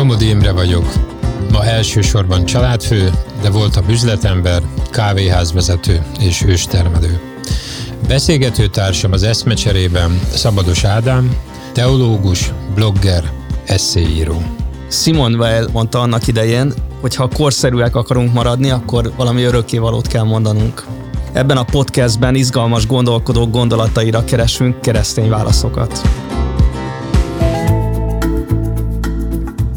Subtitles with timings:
[0.00, 0.92] Somodi Imre vagyok.
[1.52, 3.10] Ma elsősorban családfő,
[3.42, 7.20] de voltam üzletember, kávéházvezető és őstermelő.
[8.08, 11.36] Beszélgető társam az eszmecserében Szabados Ádám,
[11.72, 13.30] teológus, blogger,
[13.66, 14.42] eszéíró.
[14.88, 20.84] Simon Weil mondta annak idején, hogy ha korszerűek akarunk maradni, akkor valami örökkévalót kell mondanunk.
[21.32, 26.00] Ebben a podcastben izgalmas gondolkodók gondolataira keresünk keresztény válaszokat.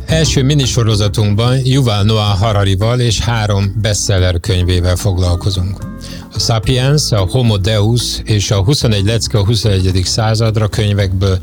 [0.06, 5.78] Első minisorozatunkban Yuval Noah Hararival és három bestseller könyvével foglalkozunk.
[6.34, 10.02] A Sapiens, a Homo Deus és a 21 lecke a 21.
[10.04, 11.38] századra könyvekből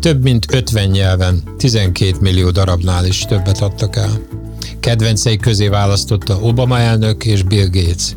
[0.00, 4.20] több mint 50 nyelven, 12 millió darabnál is többet adtak el.
[4.80, 8.16] Kedvencei közé választotta Obama elnök és Bill Gates,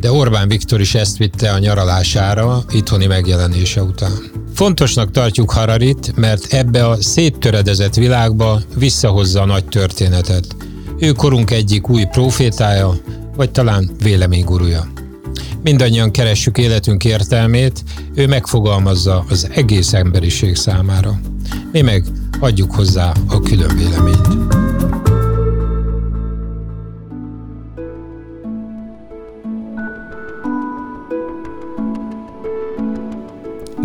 [0.00, 4.12] de Orbán Viktor is ezt vitte a nyaralására itthoni megjelenése után.
[4.54, 10.56] Fontosnak tartjuk Hararit, mert ebbe a széttöredezett világba visszahozza a nagy történetet.
[10.98, 12.94] Ő korunk egyik új profétája,
[13.36, 14.86] vagy talán véleménygurúja.
[15.62, 17.82] Mindannyian keressük életünk értelmét,
[18.14, 21.20] ő megfogalmazza az egész emberiség számára.
[21.72, 22.04] Mi meg
[22.40, 24.45] adjuk hozzá a külön véleményt.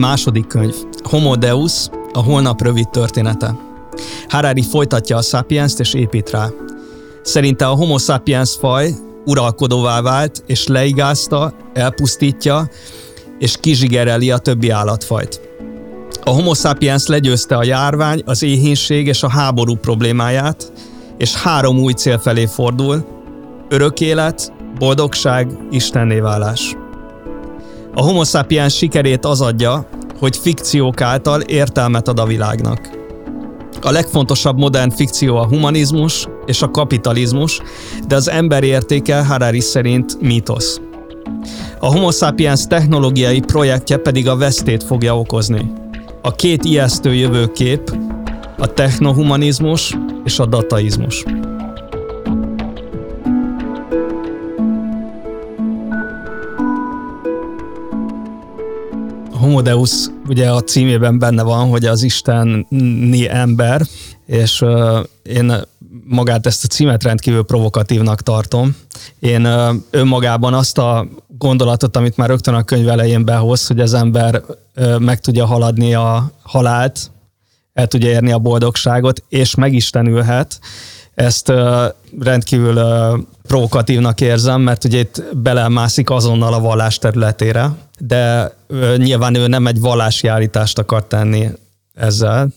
[0.02, 0.75] Második könyv.
[1.03, 3.55] Homo Deus, a holnap rövid története.
[4.27, 6.49] Harari folytatja a Sapiens-t és épít rá.
[7.21, 8.94] Szerinte a Homo sapiens faj
[9.25, 12.69] uralkodóvá vált, és leigázta, elpusztítja,
[13.39, 15.41] és kizsigereli a többi állatfajt.
[16.23, 20.72] A Homo sapiens legyőzte a járvány, az éhínség és a háború problémáját,
[21.17, 23.05] és három új cél felé fordul,
[23.69, 26.75] örök élet, boldogság, istenné válás.
[27.94, 29.88] A Homo sapiens sikerét az adja,
[30.20, 32.89] hogy fikciók által értelmet ad a világnak.
[33.81, 37.62] A legfontosabb modern fikció a humanizmus és a kapitalizmus,
[38.07, 40.81] de az ember értéke Harari szerint mítosz.
[41.79, 45.72] A Homo sapiens technológiai projektje pedig a vesztét fogja okozni.
[46.22, 47.96] A két ijesztő jövőkép
[48.58, 51.23] a technohumanizmus és a dataizmus.
[59.51, 59.91] Homo Deus
[60.28, 63.81] ugye a címében benne van, hogy az isteni ember,
[64.25, 64.63] és
[65.23, 65.53] én
[66.03, 68.75] magát ezt a címet rendkívül provokatívnak tartom.
[69.19, 69.47] Én
[69.90, 71.07] önmagában azt a
[71.38, 74.41] gondolatot, amit már rögtön a könyv elején behoz, hogy az ember
[75.00, 77.11] meg tudja haladni a halált,
[77.73, 80.59] el tudja érni a boldogságot, és megistenülhet,
[81.13, 81.51] ezt
[82.19, 89.35] rendkívül uh, provokatívnak érzem, mert ugye itt belemászik azonnal a vallás területére, de uh, nyilván
[89.35, 91.47] ő nem egy vallási állítást akar tenni
[91.94, 92.47] ezzel,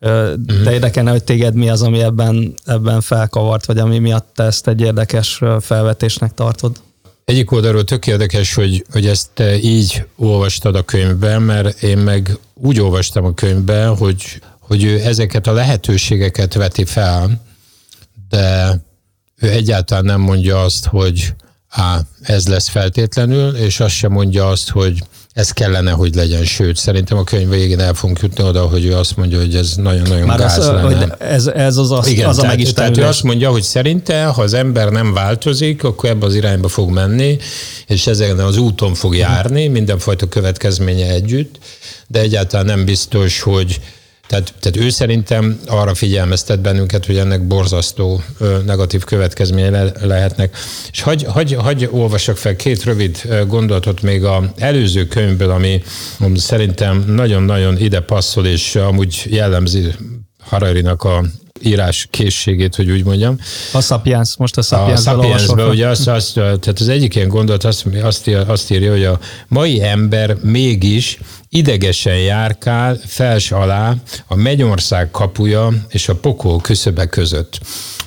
[0.00, 4.42] uh, de érdekelne, hogy téged mi az, ami ebben, ebben felkavart, vagy ami miatt te
[4.42, 6.76] ezt egy érdekes felvetésnek tartod.
[7.24, 12.38] Egyik oldalról tök érdekes, hogy, hogy ezt te így olvastad a könyvben, mert én meg
[12.54, 17.44] úgy olvastam a könyvben, hogy, hogy ő ezeket a lehetőségeket veti fel,
[18.28, 18.76] de
[19.40, 21.34] ő egyáltalán nem mondja azt, hogy
[21.68, 25.02] á, ez lesz feltétlenül, és azt sem mondja azt, hogy
[25.32, 26.44] ez kellene, hogy legyen.
[26.44, 29.74] Sőt, szerintem a könyv végén el fogunk jutni oda, hogy ő azt mondja, hogy ez
[29.76, 30.80] nagyon-nagyon Már gáz az, lenne.
[30.80, 34.24] Hogy ez, ez az, az, Igen, az tehát, a tehát ő azt mondja, hogy szerinte,
[34.24, 37.38] ha az ember nem változik, akkor ebbe az irányba fog menni,
[37.86, 41.58] és ezen az úton fog járni, mindenfajta következménye együtt,
[42.06, 43.80] de egyáltalán nem biztos, hogy
[44.26, 48.22] tehát, tehát ő szerintem arra figyelmeztet bennünket, hogy ennek borzasztó
[48.64, 50.56] negatív következménye le, lehetnek.
[50.90, 55.82] És hagy, hagy, hagy olvasok fel két rövid gondolatot még a előző könyvből, ami
[56.34, 59.94] szerintem nagyon-nagyon ide passzol, és amúgy jellemzi
[60.38, 61.24] Hararinak a
[61.62, 63.38] írás készségét, hogy úgy mondjam.
[63.72, 65.00] A Sapiens, most a Sapiens.
[65.00, 69.04] A Sapiensben ugye azt, azt, tehát az egyik ilyen gondolat azt, azt, azt írja, hogy
[69.04, 71.18] a mai ember mégis
[71.48, 73.94] idegesen járkál fels alá
[74.26, 77.58] a Mennyország kapuja és a pokol küszöbe között.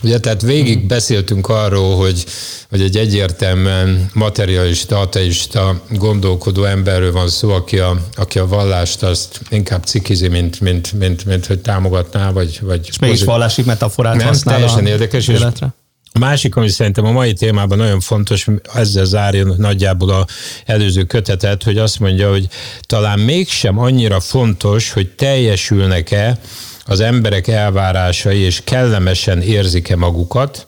[0.03, 2.25] Ugye, tehát végig beszéltünk arról, hogy,
[2.69, 9.41] hogy egy egyértelműen materialista, ateista, gondolkodó emberről van szó, aki a, aki a vallást azt
[9.49, 12.59] inkább cikizi, mint, mint, mint, mint hogy támogatná, vagy...
[12.61, 15.65] vagy és mégis vallási metaforát nem, használ teljesen érdekes, életre.
[15.65, 15.78] és
[16.11, 20.25] a másik, ami szerintem a mai témában nagyon fontos, ezzel zárja nagyjából a
[20.65, 22.47] előző kötetet, hogy azt mondja, hogy
[22.81, 26.39] talán mégsem annyira fontos, hogy teljesülnek-e
[26.85, 30.67] az emberek elvárásai, és kellemesen érzik-e magukat.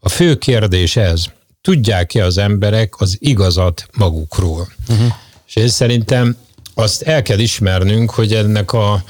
[0.00, 1.24] A fő kérdés ez,
[1.60, 4.68] tudják-e az emberek az igazat magukról?
[4.88, 5.12] Uh-huh.
[5.46, 6.36] És én szerintem
[6.74, 9.04] azt el kell ismernünk, hogy ennek a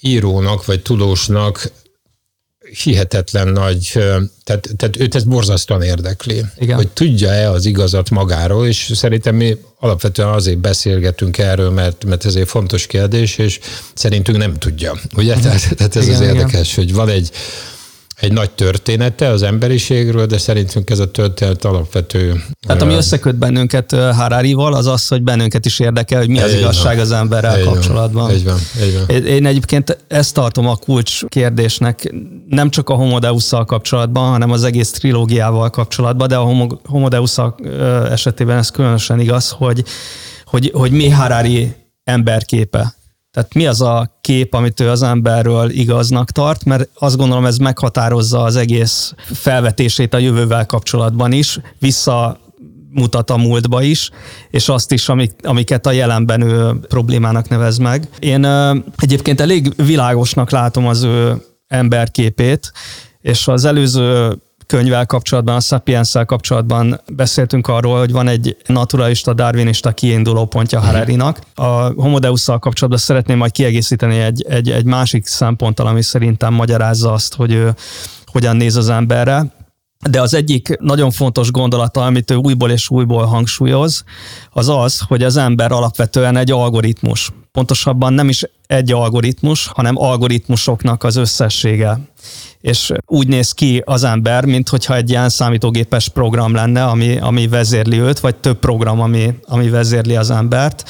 [0.00, 1.70] írónak vagy tudósnak
[2.82, 3.92] hihetetlen nagy,
[4.44, 6.76] tehát, tehát őt ez borzasztóan érdekli, Igen.
[6.76, 12.34] hogy tudja-e az igazat magáról, és szerintem mi alapvetően azért beszélgetünk erről, mert, mert ez
[12.34, 13.60] egy fontos kérdés, és
[13.94, 14.94] szerintünk nem tudja.
[15.16, 15.34] Ugye?
[15.34, 15.42] Mhm.
[15.42, 16.84] Tehát, tehát ez Igen, az érdekes, Igen.
[16.84, 17.30] hogy van egy
[18.20, 22.44] egy nagy története az emberiségről, de szerintünk ez a történet alapvető.
[22.66, 26.96] Tehát ami összeköt bennünket Hararival, az az, hogy bennünket is érdekel, hogy mi az igazság
[26.96, 27.04] van.
[27.04, 28.30] az emberrel egy kapcsolatban.
[28.30, 29.24] Egy van, egy van.
[29.24, 32.14] Én egyébként ezt tartom a kulcs kérdésnek,
[32.48, 37.36] nem csak a Homodeusszal kapcsolatban, hanem az egész trilógiával kapcsolatban, de a Homodeus
[38.10, 39.84] esetében ez különösen igaz, hogy,
[40.44, 41.74] hogy, hogy mi Harari
[42.04, 42.94] emberképe.
[43.36, 47.56] Tehát mi az a kép, amit ő az emberről igaznak tart, mert azt gondolom ez
[47.56, 52.38] meghatározza az egész felvetését a jövővel kapcsolatban is, vissza
[52.90, 54.10] mutat a múltba is,
[54.50, 58.08] és azt is, amik, amiket a jelenben ő problémának nevez meg.
[58.18, 58.44] Én
[58.96, 62.72] egyébként elég világosnak látom az ő emberképét,
[63.20, 69.92] és az előző könyvvel kapcsolatban, a sapiens kapcsolatban beszéltünk arról, hogy van egy naturalista, darwinista
[69.92, 70.86] kiinduló pontja mhm.
[70.86, 71.38] Hararinak.
[71.54, 77.34] A homodeus kapcsolatban szeretném majd kiegészíteni egy, egy, egy másik szemponttal, ami szerintem magyarázza azt,
[77.34, 77.74] hogy ő
[78.26, 79.54] hogyan néz az emberre.
[80.10, 84.04] De az egyik nagyon fontos gondolata, amit ő újból és újból hangsúlyoz,
[84.50, 87.32] az az, hogy az ember alapvetően egy algoritmus.
[87.56, 91.98] Pontosabban nem is egy algoritmus, hanem algoritmusoknak az összessége.
[92.60, 97.48] És úgy néz ki az ember, mint hogyha egy ilyen számítógépes program lenne, ami, ami
[97.48, 100.88] vezérli őt, vagy több program, ami, ami vezérli az embert,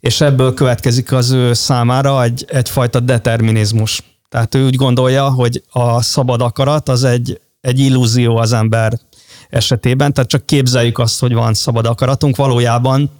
[0.00, 4.02] és ebből következik az ő számára egy, egyfajta determinizmus.
[4.28, 8.98] Tehát ő úgy gondolja, hogy a szabad akarat az egy, egy illúzió az ember
[9.48, 13.10] esetében, tehát csak képzeljük azt, hogy van szabad akaratunk, valójában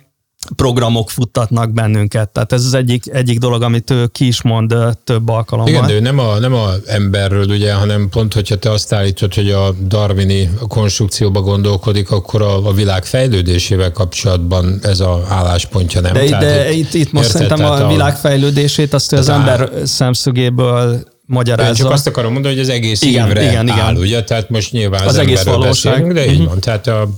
[0.56, 2.28] programok futtatnak bennünket.
[2.28, 4.74] Tehát ez az egyik, egyik dolog, amit ő ki is mond
[5.04, 5.72] több alkalommal.
[5.72, 9.34] Igen, de ő nem a, nem a emberről, ugye, hanem pont, hogyha te azt állítod,
[9.34, 16.12] hogy a darwini konstrukcióba gondolkodik, akkor a, a világ fejlődésével kapcsolatban ez a álláspontja nem.
[16.12, 19.70] De, tehát, de itt, itt most érted, szerintem a, a világ fejlődését azt az ember
[19.84, 21.70] szemszögéből magyarázza.
[21.70, 24.02] Én csak azt akarom mondani, hogy az egész igen, évre igen, áll, igen.
[24.02, 24.24] ugye?
[24.24, 25.92] Tehát most nyilván az, az egész valóság.
[25.92, 26.48] Beszélünk, de így uh-huh.
[26.48, 26.60] van.
[26.60, 27.08] Tehát a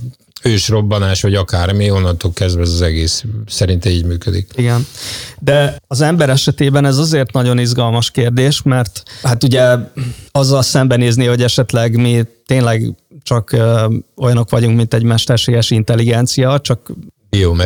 [0.43, 4.51] ősrobbanás, vagy akármi, onnantól kezdve ez az egész szerinte így működik.
[4.57, 4.87] Igen.
[5.39, 9.77] De az ember esetében ez azért nagyon izgalmas kérdés, mert hát ugye
[10.31, 13.57] azzal szembenézni, hogy esetleg mi tényleg csak
[14.17, 16.93] olyanok vagyunk, mint egy mesterséges intelligencia, csak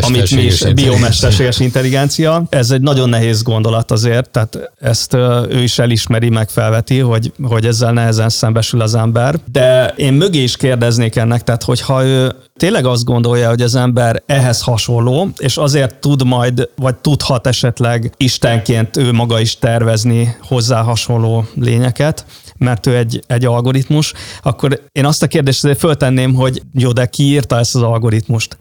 [0.01, 2.43] amit mi is, biomesterséges intelligencia.
[2.49, 5.15] Ez egy nagyon nehéz gondolat azért, tehát ezt
[5.49, 9.35] ő is elismeri, meg felveti, hogy, hogy ezzel nehezen szembesül az ember.
[9.53, 14.23] De én mögé is kérdeznék ennek, tehát hogyha ő tényleg azt gondolja, hogy az ember
[14.27, 20.83] ehhez hasonló, és azért tud majd, vagy tudhat esetleg Istenként ő maga is tervezni hozzá
[20.83, 22.25] hasonló lényeket,
[22.59, 24.13] mert ő egy, egy algoritmus,
[24.43, 28.57] akkor én azt a kérdést föltenném, hogy jó, de ki írta ezt az algoritmust?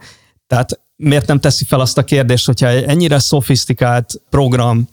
[0.46, 4.88] Tehát miért nem teszi fel azt a kérdést, hogyha egy ennyire szofisztikált program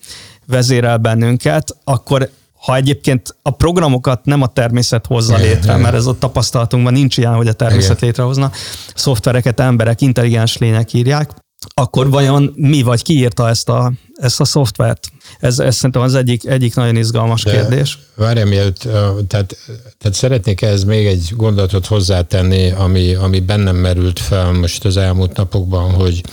[0.46, 5.80] vezérel bennünket, akkor ha egyébként a programokat nem a természet hozza igen, létre, igen.
[5.80, 8.08] mert ez a tapasztalatunkban nincs ilyen, hogy a természet igen.
[8.08, 8.52] létrehozna,
[8.96, 11.32] szoftvereket emberek, intelligens lények írják,
[11.74, 15.12] akkor vajon mi vagy ki írta ezt a, ezt a szoftvert?
[15.40, 18.00] Ez, ez szerintem az egyik, egyik nagyon izgalmas De kérdés.
[18.16, 18.80] Várjál, mielőtt,
[19.28, 19.58] tehát,
[19.98, 25.38] tehát szeretnék ehhez még egy gondolatot hozzátenni, ami, ami bennem merült fel most az elmúlt
[25.38, 26.24] napokban, hogy,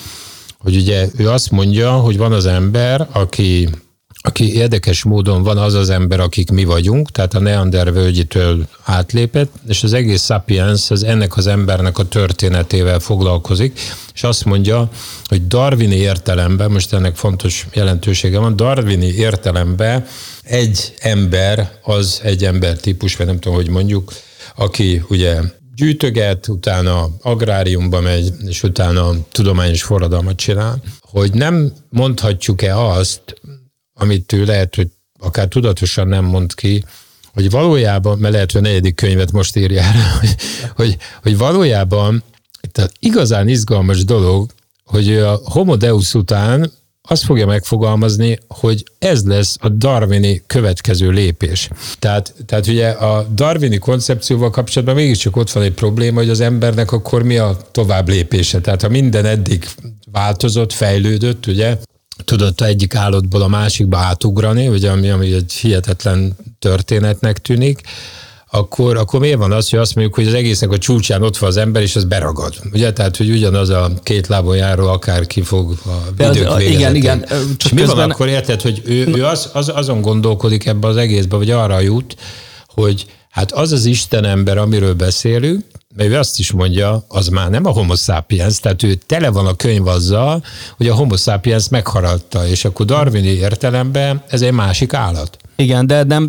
[0.58, 3.68] hogy ugye ő azt mondja, hogy van az ember, aki
[4.20, 9.52] aki érdekes módon van az az ember, akik mi vagyunk, tehát a Neander völgyitől átlépett,
[9.68, 13.80] és az egész Sapiens az ennek az embernek a történetével foglalkozik,
[14.14, 14.88] és azt mondja,
[15.24, 20.06] hogy darwini értelemben, most ennek fontos jelentősége van, darwini értelemben
[20.42, 24.12] egy ember az egy embertípus, vagy nem tudom, hogy mondjuk,
[24.56, 25.40] aki ugye
[25.76, 33.20] gyűjtöget, utána agráriumba megy, és utána tudományos forradalmat csinál, hogy nem mondhatjuk-e azt,
[33.98, 34.88] amit ő lehet, hogy
[35.20, 36.84] akár tudatosan nem mond ki,
[37.32, 40.36] hogy valójában, mert lehet, hogy a negyedik könyvet most írja el, hogy,
[40.76, 42.22] hogy, hogy valójában
[42.72, 44.50] tehát igazán izgalmas dolog,
[44.84, 51.68] hogy a Homo Deus után azt fogja megfogalmazni, hogy ez lesz a darwini következő lépés.
[51.98, 56.92] Tehát, tehát ugye a darwini koncepcióval kapcsolatban mégiscsak ott van egy probléma, hogy az embernek
[56.92, 58.60] akkor mi a tovább lépése.
[58.60, 59.68] Tehát ha minden eddig
[60.12, 61.78] változott, fejlődött, ugye,
[62.28, 67.80] tudott egyik állatból a másikba átugrani, ugye, ami, ami egy hihetetlen történetnek tűnik,
[68.50, 71.48] akkor, akkor miért van az, hogy azt mondjuk, hogy az egésznek a csúcsán ott van
[71.48, 72.54] az ember, és az beragad.
[72.72, 76.94] Ugye, tehát, hogy ugyanaz a két lábon járó akár ki fog a idők az, Igen,
[76.94, 77.24] igen.
[77.56, 77.96] Csak és mi közben...
[77.96, 81.80] van akkor, érted, hogy ő, ő az, az, azon gondolkodik ebbe az egészbe, vagy arra
[81.80, 82.16] jut,
[82.66, 85.64] hogy hát az az Isten ember, amiről beszélünk,
[85.94, 89.46] mert ő azt is mondja, az már nem a homo sapiens, tehát ő tele van
[89.46, 90.44] a könyv azzal,
[90.76, 95.36] hogy a homo sapiens megharadta, és akkor darwini értelemben ez egy másik állat.
[95.56, 96.28] Igen, de nem,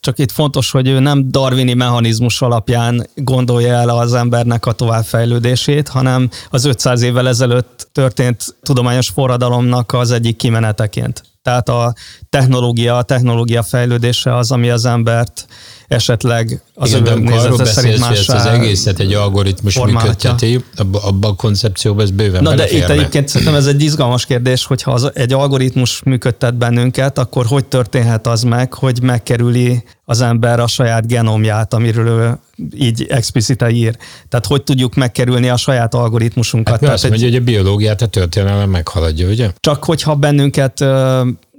[0.00, 5.88] csak itt fontos, hogy ő nem darwini mechanizmus alapján gondolja el az embernek a továbbfejlődését,
[5.88, 11.22] hanem az 500 évvel ezelőtt történt tudományos forradalomnak az egyik kimeneteként.
[11.42, 11.94] Tehát a
[12.28, 15.46] technológia, a technológia fejlődése az, ami az embert
[15.90, 22.04] esetleg az Igen, arról beszélsz, hogy ezt az egészet egy algoritmus működteti, abban a koncepcióban
[22.04, 26.02] ez bőven Na de itt egyébként szerintem ez egy izgalmas kérdés, hogyha az, egy algoritmus
[26.02, 32.06] működtet bennünket, akkor hogy történhet az meg, hogy megkerüli az ember a saját genomját, amiről
[32.06, 32.38] ő
[32.74, 33.96] így explicite ír.
[34.28, 36.80] Tehát hogy tudjuk megkerülni a saját algoritmusunkat?
[36.80, 37.32] Hát azt Tehát mondja, egy...
[37.32, 39.50] hogy a biológiát a történelem meghaladja, ugye?
[39.60, 40.84] Csak hogyha bennünket,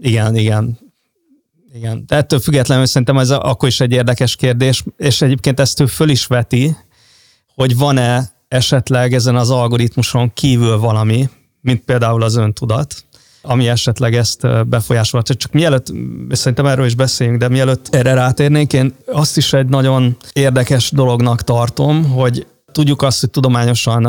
[0.02, 0.80] igen, igen,
[1.74, 5.86] igen, de ettől függetlenül szerintem ez akkor is egy érdekes kérdés, és egyébként ezt ő
[5.86, 6.76] föl is veti,
[7.56, 11.30] hogy van-e esetleg ezen az algoritmuson kívül valami,
[11.62, 13.06] mint például az öntudat,
[13.42, 15.38] ami esetleg ezt befolyásolhat.
[15.38, 15.92] Csak mielőtt,
[16.30, 21.42] szerintem erről is beszéljünk, de mielőtt erre rátérnénk, én azt is egy nagyon érdekes dolognak
[21.42, 24.06] tartom, hogy tudjuk azt, hogy tudományosan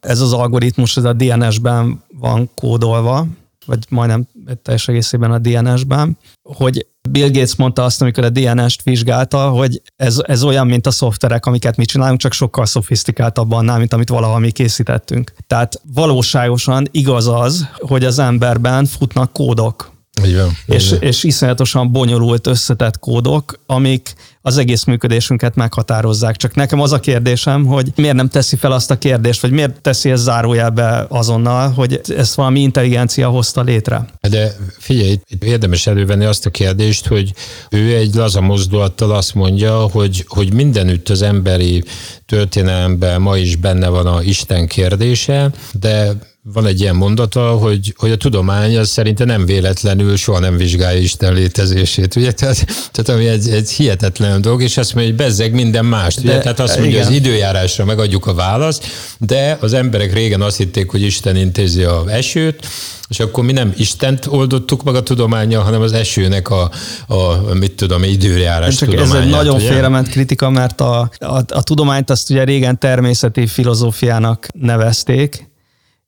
[0.00, 3.26] ez az algoritmus, ez a DNS-ben van kódolva,
[3.66, 4.28] vagy majdnem
[4.62, 10.20] teljes egészében a DNS-ben, hogy Bill Gates mondta azt, amikor a DNS-t vizsgálta, hogy ez,
[10.26, 14.38] ez olyan, mint a szoftverek, amiket mi csinálunk, csak sokkal szofisztikáltabb annál, mint amit valaha
[14.38, 15.32] mi készítettünk.
[15.46, 19.92] Tehát valóságosan igaz az, hogy az emberben futnak kódok.
[20.20, 26.36] Igen, és, és iszonyatosan bonyolult, összetett kódok, amik az egész működésünket meghatározzák.
[26.36, 29.80] Csak nekem az a kérdésem, hogy miért nem teszi fel azt a kérdést, vagy miért
[29.80, 34.04] teszi ezt zárójelbe azonnal, hogy ezt valami intelligencia hozta létre.
[34.28, 37.32] De figyelj, itt érdemes elővenni azt a kérdést, hogy
[37.70, 41.84] ő egy laza mozdulattal azt mondja, hogy, hogy mindenütt az emberi
[42.26, 46.12] történelemben ma is benne van a Isten kérdése, de
[46.44, 51.00] van egy ilyen mondata, hogy, hogy a tudomány az szerinte nem véletlenül soha nem vizsgálja
[51.00, 52.32] Isten létezését, ugye?
[52.32, 56.32] Tehát, tehát ami egy, egy hihetetlen dolog, és azt mondja, hogy bezzeg minden mást, ugye?
[56.32, 57.06] De, tehát azt mondja, igen.
[57.06, 58.86] az időjárásra megadjuk a választ,
[59.18, 62.66] de az emberek régen azt hitték, hogy Isten intézi a esőt,
[63.08, 66.70] és akkor mi nem Istent oldottuk meg a tudománya, hanem az esőnek a,
[67.06, 69.68] a mit tudom, időjárás Csak ez egy nagyon ugye?
[69.68, 75.50] félrement kritika, mert a, a, a tudományt azt ugye régen természeti filozófiának nevezték,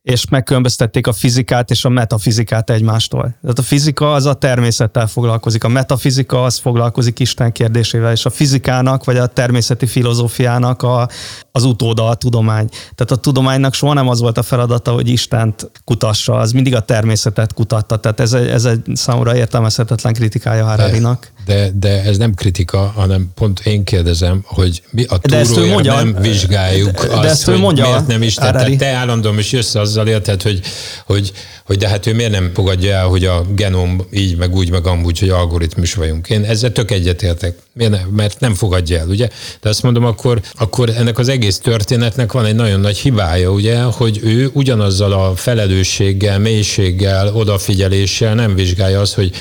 [0.04, 3.34] és megkülönböztették a fizikát és a metafizikát egymástól.
[3.40, 8.30] Tehát a fizika az a természettel foglalkozik, a metafizika az foglalkozik Isten kérdésével, és a
[8.30, 11.08] fizikának vagy a természeti filozófiának a,
[11.56, 12.68] az utóda a tudomány.
[12.68, 16.80] Tehát a tudománynak soha nem az volt a feladata, hogy Istent kutassa, az mindig a
[16.80, 17.96] természetet kutatta.
[17.96, 21.32] Tehát ez egy, ez egy számomra értelmezhetetlen kritikája Hararinak.
[21.46, 27.06] De, de, ez nem kritika, hanem pont én kérdezem, hogy mi a túróért nem vizsgáljuk
[27.06, 28.52] de, azt, de ezt hogy mondja miért nem Isten.
[28.52, 30.61] Tehát te állandóan is jössz azzal érted, hogy,
[31.06, 31.32] hogy,
[31.66, 34.87] hogy de hát ő miért nem fogadja el, hogy a genom így, meg úgy, meg
[34.87, 36.28] amúgy, hogy algoritmus vagyunk.
[36.28, 37.58] Én ezzel tök egyetértek,
[38.11, 39.28] mert nem fogadja el, ugye?
[39.61, 43.83] De azt mondom, akkor, akkor ennek az egész történetnek van egy nagyon nagy hibája, ugye,
[43.83, 49.33] hogy ő ugyanazzal a felelősséggel, mélységgel, odafigyeléssel nem vizsgálja azt, hogy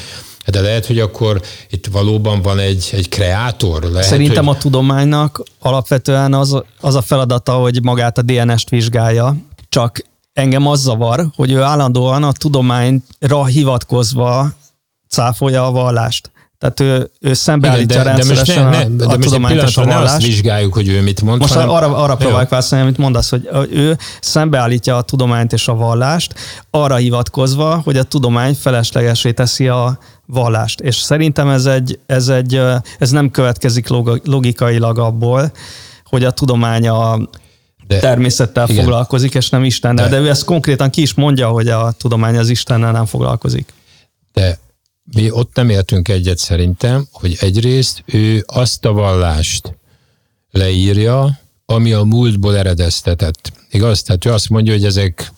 [0.45, 3.83] de lehet, hogy akkor itt valóban van egy, egy kreátor?
[3.83, 4.55] Lehet, Szerintem hogy...
[4.55, 9.35] a tudománynak alapvetően az, az a feladata, hogy magát a DNS-t vizsgálja,
[9.69, 14.53] csak engem az zavar, hogy ő állandóan a tudományra hivatkozva
[15.09, 16.31] cáfolja a vallást.
[16.63, 19.17] Tehát ő, ő szembeállítja de, de, most ne, ne, de a, a
[19.47, 19.75] vallást.
[19.85, 21.39] Ne azt vizsgáljuk, hogy ő mit mond.
[21.39, 21.69] Most hanem...
[21.69, 26.33] arra, arra próbálok válaszolni, amit mondasz, hogy ő szembeállítja a tudományt és a vallást,
[26.69, 30.79] arra hivatkozva, hogy a tudomány feleslegesé teszi a vallást.
[30.79, 32.61] És szerintem ez, egy, ez, egy,
[32.99, 33.87] ez nem következik
[34.23, 35.51] logikailag abból,
[36.03, 37.17] hogy a tudomány a
[37.87, 38.83] de, természettel igen.
[38.83, 40.09] foglalkozik, és nem Istennel.
[40.09, 43.73] De, de ő ezt konkrétan ki is mondja, hogy a tudomány az Istennel nem foglalkozik.
[44.33, 44.59] De
[45.03, 49.77] mi ott nem értünk egyet szerintem, hogy egyrészt ő azt a vallást
[50.51, 53.51] leírja, ami a múltból eredeztetett.
[53.71, 54.01] Igaz?
[54.01, 55.31] Tehát ő azt mondja, hogy ezek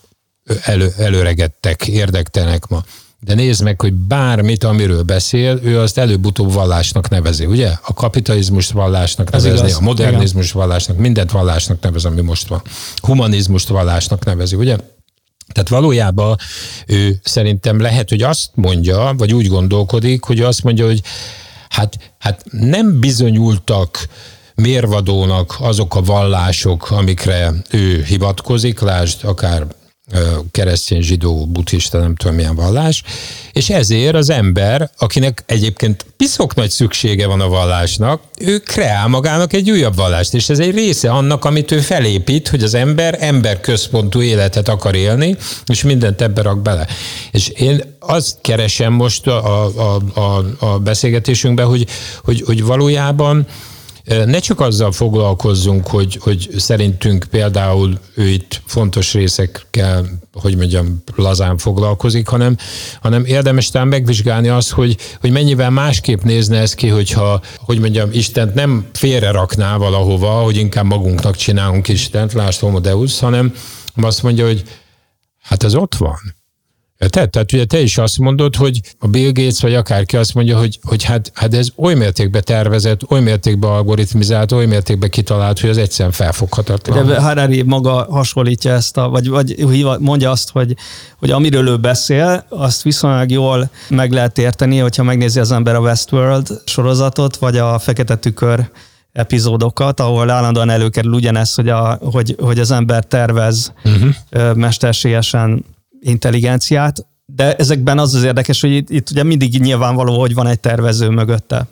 [0.61, 2.83] elő, előregettek, érdektenek ma.
[3.19, 7.71] De nézd meg, hogy bármit, amiről beszél, ő azt előbb-utóbb vallásnak nevezi, ugye?
[7.81, 10.61] A kapitalizmust vallásnak nevezni, a modernizmus Igen.
[10.61, 12.61] vallásnak, mindent vallásnak nevez, ami most van.
[12.95, 14.77] Humanizmust vallásnak nevezi, ugye?
[15.53, 16.37] Tehát valójában
[16.87, 21.01] ő szerintem lehet, hogy azt mondja, vagy úgy gondolkodik, hogy azt mondja, hogy
[21.69, 24.07] hát, hát nem bizonyultak
[24.55, 29.67] mérvadónak azok a vallások, amikre ő hivatkozik, lásd akár
[30.51, 33.03] keresztény, zsidó, buddhista, nem tudom milyen vallás,
[33.51, 39.53] és ezért az ember, akinek egyébként piszok nagy szüksége van a vallásnak, ő kreál magának
[39.53, 44.21] egy újabb vallást, és ez egy része annak, amit ő felépít, hogy az ember emberközpontú
[44.21, 45.35] életet akar élni,
[45.65, 46.87] és mindent ebbe rak bele.
[47.31, 51.87] És én azt keresem most a, a, a, a beszélgetésünkben, hogy,
[52.23, 53.47] hogy, hogy valójában
[54.05, 61.57] ne csak azzal foglalkozzunk, hogy, hogy szerintünk például ő itt fontos részekkel, hogy mondjam, lazán
[61.57, 62.57] foglalkozik, hanem,
[63.01, 68.09] hanem érdemes talán megvizsgálni azt, hogy, hogy mennyivel másképp nézne ez ki, hogyha, hogy mondjam,
[68.11, 73.53] Istent nem félre rakná valahova, hogy inkább magunknak csinálunk Istent, lásd Homo Deus, hanem
[73.95, 74.63] azt mondja, hogy
[75.41, 76.35] hát ez ott van
[76.97, 80.57] te, tehát ugye te is azt mondod, hogy a Bill Gates vagy akárki azt mondja,
[80.57, 85.69] hogy, hogy hát, hát ez oly mértékben tervezett, oly mértékben algoritmizált, oly mértékben kitalált, hogy
[85.69, 87.05] az egyszerűen felfoghatatlan.
[87.05, 89.55] De Harari maga hasonlítja ezt, a, vagy, vagy
[89.99, 90.75] mondja azt, hogy,
[91.17, 95.79] hogy amiről ő beszél, azt viszonylag jól meg lehet érteni, hogyha megnézi az ember a
[95.79, 98.69] Westworld sorozatot, vagy a Fekete Tükör
[99.11, 104.55] epizódokat, ahol állandóan előkerül ugyanez, hogy, a, hogy, hogy az ember tervez uh-huh.
[104.55, 105.65] mesterségesen
[106.05, 110.59] intelligenciát, de ezekben az az érdekes, hogy itt, itt ugye mindig nyilvánvaló, hogy van egy
[110.59, 111.67] tervező mögötte.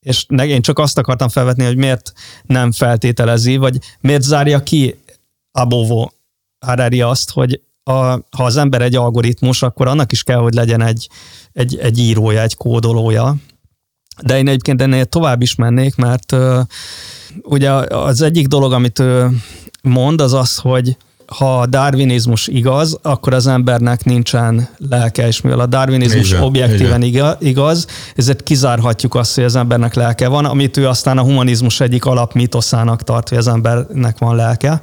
[0.00, 5.00] És én csak azt akartam felvetni, hogy miért nem feltételezi, vagy miért zárja ki
[5.52, 6.08] Abovo
[6.66, 10.82] Harari azt, hogy a, ha az ember egy algoritmus, akkor annak is kell, hogy legyen
[10.82, 11.08] egy,
[11.52, 13.36] egy, egy írója, egy kódolója.
[14.22, 16.60] De én egyébként ennél tovább is mennék, mert uh,
[17.42, 19.28] ugye az egyik dolog, amit ő
[19.82, 20.96] mond, az az, hogy
[21.36, 27.02] ha a darwinizmus igaz, akkor az embernek nincsen lelke, és mivel a darwinizmus igen, objektíven
[27.02, 27.36] igen.
[27.40, 32.04] igaz, ezért kizárhatjuk azt, hogy az embernek lelke van, amit ő aztán a humanizmus egyik
[32.04, 34.80] alapmitoszának tart, hogy az embernek van lelke.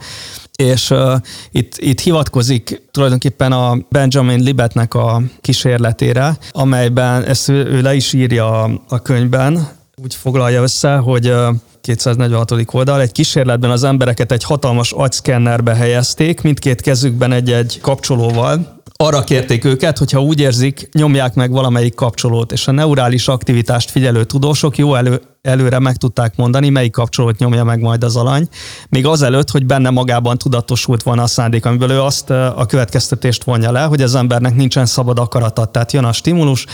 [0.55, 1.13] És uh,
[1.51, 8.13] itt, itt hivatkozik tulajdonképpen a Benjamin Libetnek a kísérletére, amelyben ezt ő, ő le is
[8.13, 9.67] írja a, a könyvben,
[10.03, 12.51] úgy foglalja össze, hogy uh, 246.
[12.71, 13.01] oldal.
[13.01, 19.97] Egy kísérletben az embereket egy hatalmas agyszkennerbe helyezték, mindkét kezükben egy-egy kapcsolóval, arra kérték őket,
[19.97, 25.21] hogyha úgy érzik, nyomják meg valamelyik kapcsolót, és a neurális aktivitást figyelő tudósok jó elő,
[25.41, 28.47] előre meg tudták mondani, melyik kapcsolót nyomja meg majd az alany,
[28.89, 33.71] még azelőtt, hogy benne magában tudatosult volna a szándék, amiből ő azt a következtetést vonja
[33.71, 36.65] le, hogy az embernek nincsen szabad akarata, tehát jön a stimulus,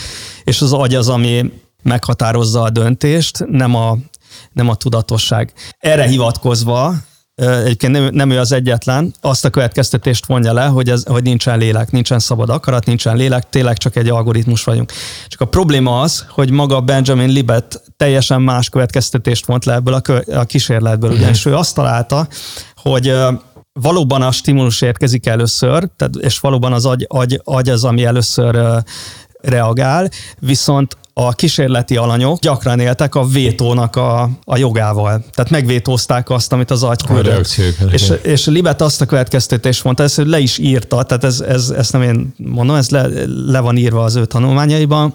[0.44, 1.52] és az agy az, ami
[1.82, 3.98] meghatározza a döntést, nem a
[4.54, 5.54] nem a tudatosság.
[5.78, 6.94] Erre hivatkozva,
[7.36, 11.58] egyébként nem, nem ő az egyetlen, azt a következtetést vonja le, hogy, ez, hogy nincsen
[11.58, 14.92] lélek, nincsen szabad akarat, nincsen lélek, tényleg csak egy algoritmus vagyunk.
[15.28, 20.02] Csak a probléma az, hogy maga Benjamin Libet teljesen más következtetést vont le ebből a,
[20.02, 22.28] kö, a kísérletből, ugyanis ő azt találta,
[22.76, 23.16] hogy
[23.74, 28.84] valóban a stimulus érkezik először, tehát, és valóban az agy, agy, agy az, ami először
[29.42, 35.24] reagál, viszont a kísérleti alanyok gyakran éltek a vétónak a, a jogával.
[35.32, 37.48] Tehát megvétózták azt, amit az agy küldött.
[37.92, 41.92] És, és Libet azt a következtetést mondta, ezt le is írta, tehát ez, ez, ezt
[41.92, 45.14] nem én mondom, ez le, le van írva az ő tanulmányaiban,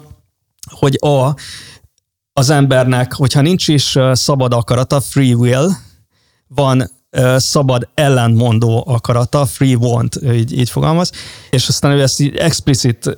[0.69, 1.35] hogy a,
[2.33, 5.69] az embernek, hogyha nincs is szabad akarata, free will,
[6.47, 6.89] van
[7.37, 11.11] szabad ellentmondó akarata, free want, így, így fogalmaz,
[11.49, 13.15] és aztán ő ezt így explicit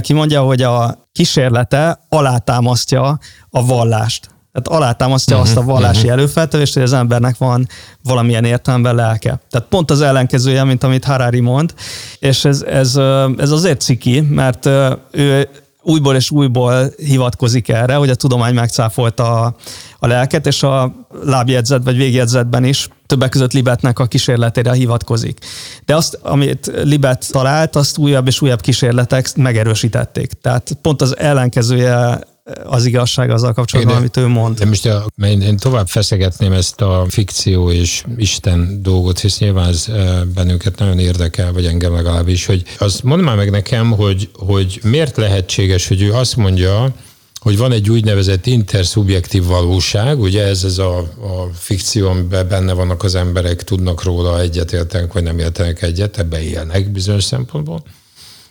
[0.00, 3.18] kimondja, hogy a kísérlete alátámasztja
[3.50, 4.30] a vallást.
[4.52, 6.12] Tehát alátámasztja uh-huh, azt a vallási uh-huh.
[6.12, 7.68] előfeltevést, hogy az embernek van
[8.02, 9.40] valamilyen értelemben lelke.
[9.50, 11.74] Tehát pont az ellenkezője, mint amit Harari mond,
[12.18, 12.96] és ez, ez,
[13.36, 14.66] ez azért ciki, mert
[15.10, 15.48] ő
[15.82, 19.54] újból és újból hivatkozik erre, hogy a tudomány megcáfolta a,
[19.98, 25.38] a lelket, és a lábjegyzet vagy végjegyzetben is többek között Libetnek a kísérletére hivatkozik.
[25.84, 30.32] De azt, amit Libet talált, azt újabb és újabb kísérletek megerősítették.
[30.40, 32.20] Tehát pont az ellenkezője
[32.64, 34.58] az igazság azzal kapcsolatban, amit ő mond.
[34.58, 34.88] De most
[35.24, 39.86] én, én tovább feszegetném ezt a fikció és Isten dolgot, hisz nyilván ez
[40.34, 45.16] bennünket nagyon érdekel, vagy engem legalábbis, hogy azt mondd már meg nekem, hogy, hogy miért
[45.16, 46.94] lehetséges, hogy ő azt mondja,
[47.40, 53.02] hogy van egy úgynevezett interszubjektív valóság, ugye ez, ez a, a fikció, amiben benne vannak
[53.02, 57.82] az emberek, tudnak róla, egyetértenek, vagy nem értenek egyet, ebbe élnek bizonyos szempontból,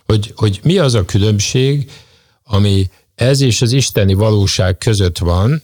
[0.05, 1.91] hogy, hogy mi az a különbség,
[2.43, 2.89] ami
[3.21, 5.61] ez és az isteni valóság között van,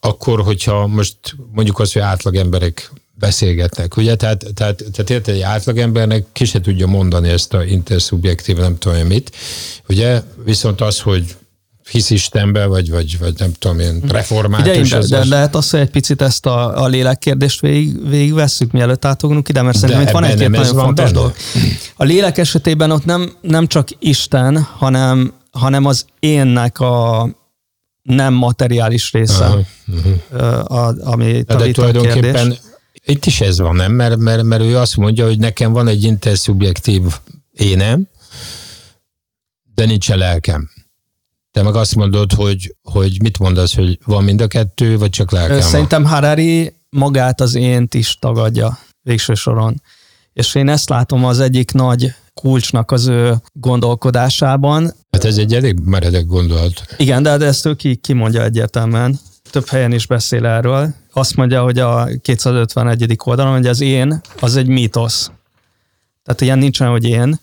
[0.00, 1.16] akkor, hogyha most
[1.52, 4.16] mondjuk azt, hogy átlag emberek beszélgetnek, ugye?
[4.16, 9.06] Tehát, tehát, tehát érted, egy átlagembernek ki se tudja mondani ezt a interszubjektív, nem tudom
[9.06, 9.30] mit,
[9.88, 10.22] ugye?
[10.44, 11.36] Viszont az, hogy
[11.90, 14.92] hiszistenbe, vagy, vagy, vagy nem tudom, ilyen református.
[14.92, 19.04] Ugye, de, de lehet az, hogy egy picit ezt a, a lélekkérdést végig, végigvesszük, mielőtt
[19.04, 21.16] átugrunk ide, mert szerintem itt van egy-két nagyon fontos benne.
[21.16, 21.34] dolog.
[21.96, 27.28] A lélek esetében ott nem, nem csak Isten, hanem, hanem az énnek a
[28.02, 30.72] nem materiális része, uh-huh.
[30.72, 32.60] a, ami de, de tulajdonképpen kérdés.
[33.04, 33.92] itt is ez van, nem?
[33.92, 37.02] Mert, mert, mert ő azt mondja, hogy nekem van egy interszubjektív
[37.52, 38.08] énem,
[39.74, 40.70] de nincs a lelkem.
[41.50, 45.30] Te meg azt mondod, hogy, hogy mit mondasz, hogy van mind a kettő, vagy csak
[45.30, 49.82] lelkem Szerintem Harari magát az ént is tagadja végső soron.
[50.32, 54.92] És én ezt látom az egyik nagy kulcsnak az ő gondolkodásában.
[55.10, 56.84] Hát ez egy elég meredek gondolat.
[56.96, 59.18] Igen, de ezt ő ki, kimondja egyértelműen.
[59.50, 60.94] Több helyen is beszél erről.
[61.12, 63.16] Azt mondja, hogy a 251.
[63.24, 65.30] oldalon, hogy az én, az egy mítosz.
[66.22, 67.40] Tehát ilyen nincsen, hogy én.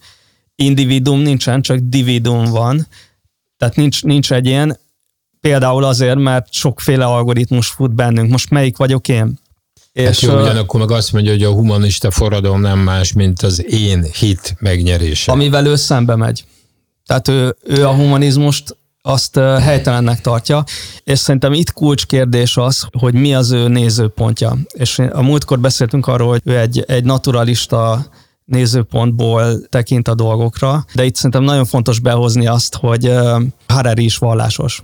[0.56, 2.88] Individum nincsen, csak dividum van.
[3.58, 4.78] Tehát nincs, nincs egy ilyen,
[5.40, 8.32] például azért, mert sokféle algoritmus fut bennünk.
[8.32, 9.40] Most melyik vagyok én?
[10.06, 13.72] Hát és jó, ugyanakkor meg azt mondja, hogy a humanista forradalom nem más, mint az
[13.72, 15.32] én hit megnyerése.
[15.32, 16.46] Amivel ő szembe megy.
[17.06, 20.64] Tehát ő, ő a humanizmust azt helytelennek tartja,
[21.04, 24.58] és szerintem itt kulcskérdés az, hogy mi az ő nézőpontja.
[24.74, 28.06] És a múltkor beszéltünk arról, hogy ő egy, egy naturalista
[28.46, 33.14] nézőpontból tekint a dolgokra, de itt szerintem nagyon fontos behozni azt, hogy
[33.68, 34.84] Harari is vallásos.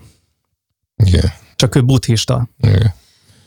[0.95, 1.33] Igen.
[1.55, 2.49] Csak ő buddhista.
[2.61, 2.93] Igen.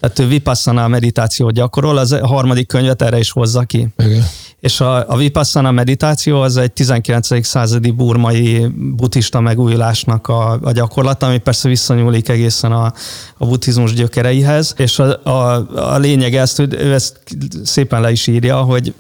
[0.01, 3.89] Tehát ő vipassana meditációt gyakorol, az a harmadik könyvet erre is hozza ki.
[3.97, 4.25] Igen.
[4.61, 7.47] És a, a vipassana meditáció az egy 19.
[7.47, 12.93] századi burmai buddhista megújulásnak a, a gyakorlata, ami persze visszanyúlik egészen a,
[13.37, 17.21] a buddhizmus gyökereihez, és a, a, a lényeg ezt, hogy ő ezt
[17.65, 18.95] szépen le is írja, hogy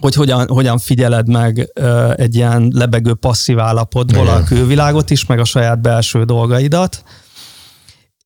[0.00, 1.72] hogy hogyan, hogyan figyeled meg
[2.16, 4.34] egy ilyen lebegő passzív állapotból Igen.
[4.34, 7.02] a külvilágot is, meg a saját belső dolgaidat,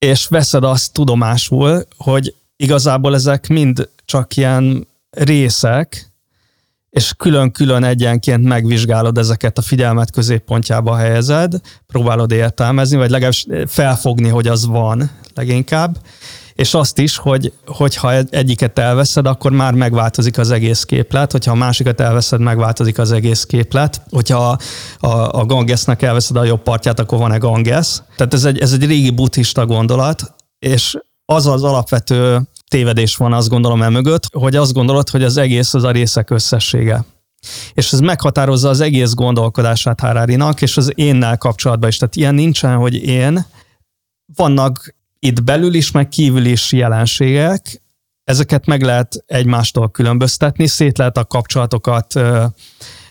[0.02, 6.12] és veszed azt tudomásul, hogy igazából ezek mind csak ilyen részek,
[6.90, 14.48] és külön-külön egyenként megvizsgálod ezeket a figyelmet középpontjába helyezed, próbálod értelmezni, vagy legalábbis felfogni, hogy
[14.48, 15.96] az van leginkább,
[16.54, 21.54] és azt is, hogy hogyha egyiket elveszed, akkor már megváltozik az egész képlet, hogyha a
[21.54, 24.58] másikat elveszed, megváltozik az egész képlet, hogyha
[24.98, 28.02] a, a Gangesnek elveszed a jobb partját, akkor van-e Ganges.
[28.16, 33.48] Tehát ez egy, ez egy régi buddhista gondolat, és az az alapvető tévedés van, azt
[33.48, 37.04] gondolom emögött, hogy azt gondolod, hogy az egész az a részek összessége.
[37.72, 41.96] És ez meghatározza az egész gondolkodását Hararinak, és az énnel kapcsolatban is.
[41.96, 43.46] Tehát ilyen nincsen, hogy én,
[44.36, 47.82] vannak itt belül is, meg kívül is jelenségek,
[48.24, 52.20] ezeket meg lehet egymástól különböztetni, szét lehet a kapcsolatokat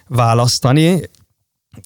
[0.07, 1.01] választani,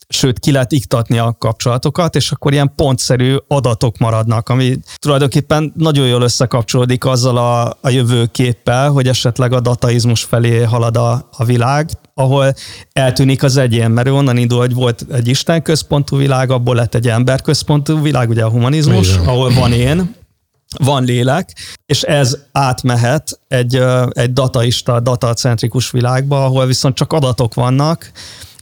[0.07, 6.07] sőt, ki lehet iktatni a kapcsolatokat, és akkor ilyen pontszerű adatok maradnak, ami tulajdonképpen nagyon
[6.07, 11.89] jól összekapcsolódik azzal a, a jövőképpel, hogy esetleg a dataizmus felé halad a, a világ,
[12.13, 12.53] ahol
[12.93, 17.07] eltűnik az egyén, mert onnan indul, hogy volt egy Isten központú világ, abból lett egy
[17.07, 19.27] ember központú világ, ugye a humanizmus, Igen.
[19.27, 20.15] ahol van én,
[20.77, 28.11] van lélek, és ez átmehet egy, egy dataista, datacentrikus világba, ahol viszont csak adatok vannak,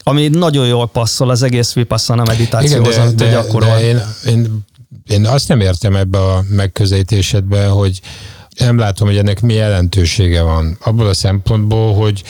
[0.03, 3.69] ami nagyon jól passzol az egész Vipassana meditációhoz, amit de, gyakorol.
[3.69, 4.65] De én, én,
[5.07, 7.99] én azt nem értem ebbe a megközelítésedbe, hogy
[8.57, 10.77] nem látom, hogy ennek mi jelentősége van.
[10.83, 12.23] Abból a szempontból, hogy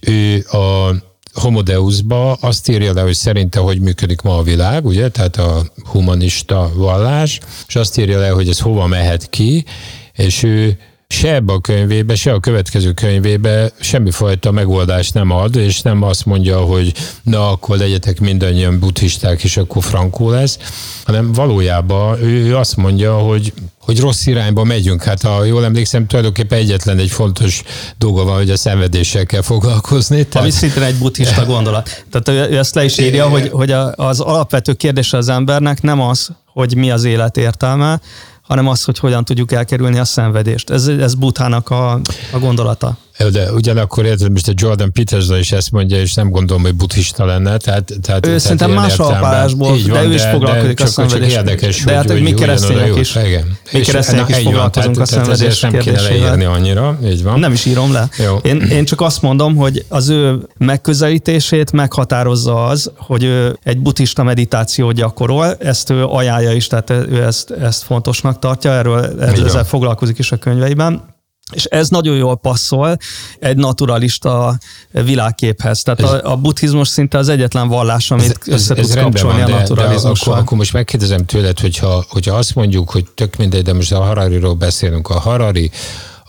[0.00, 0.94] ő a
[1.32, 6.70] Homodeusba azt írja le, hogy szerinte hogy működik ma a világ, ugye, tehát a humanista
[6.74, 9.64] vallás, és azt írja le, hogy ez hova mehet ki,
[10.12, 10.78] és ő
[11.12, 16.24] se ebbe a könyvébe, se a következő könyvébe semmifajta megoldást nem ad, és nem azt
[16.24, 16.92] mondja, hogy
[17.22, 20.58] na, akkor legyetek mindannyian buddhisták, és akkor frankó lesz,
[21.04, 25.02] hanem valójában ő azt mondja, hogy hogy rossz irányba megyünk.
[25.02, 27.62] Hát ha jól emlékszem, tulajdonképpen egyetlen egy fontos
[27.98, 30.24] dolga van, hogy a szenvedéssel kell foglalkozni.
[30.24, 30.48] Tehát...
[30.48, 32.04] Ami szintén egy buddhista gondolat.
[32.10, 36.30] Tehát ő ezt le is írja, hogy, hogy az alapvető kérdése az embernek nem az,
[36.52, 38.00] hogy mi az élet értelme,
[38.50, 40.70] hanem az, hogy hogyan tudjuk elkerülni a szenvedést.
[40.70, 41.92] Ez, ez Buthának a,
[42.32, 42.96] a gondolata.
[43.28, 47.24] De ugyanakkor érted, most a Jordan Peterson is ezt mondja, és nem gondolom, hogy buddhista
[47.24, 47.56] lenne.
[47.56, 51.32] Tehát, tehát, ő szerintem más alapállásból, de van, ő is foglalkozik de, a szenvedés.
[51.32, 53.58] Csak érdekes, de hát hogy, mi keresztények is, igen.
[53.72, 57.38] mi keresztények is foglalkozunk van, a szenvedés nem kéne leírni annyira, így van.
[57.38, 58.08] Nem is írom le.
[58.18, 58.36] Jó.
[58.36, 64.22] Én, én csak azt mondom, hogy az ő megközelítését meghatározza az, hogy ő egy buddhista
[64.22, 70.18] meditációt gyakorol, ezt ő ajánlja is, tehát ő ezt, ezt fontosnak tartja, erről ezzel foglalkozik
[70.18, 71.18] is a könyveiben
[71.50, 72.96] És ez nagyon jól passzol
[73.38, 74.58] egy naturalista
[74.90, 75.82] világképhez.
[75.82, 79.42] Tehát ez, a, a buddhizmus szinte az egyetlen vallás, amit ez, össze ez, ez kapcsolni
[79.42, 80.32] van, a naturalizmussal.
[80.32, 84.00] Akkor, akkor most megkérdezem tőled, hogyha, hogyha azt mondjuk, hogy tök mindegy, de most a
[84.00, 85.70] Harariról beszélünk, a Harari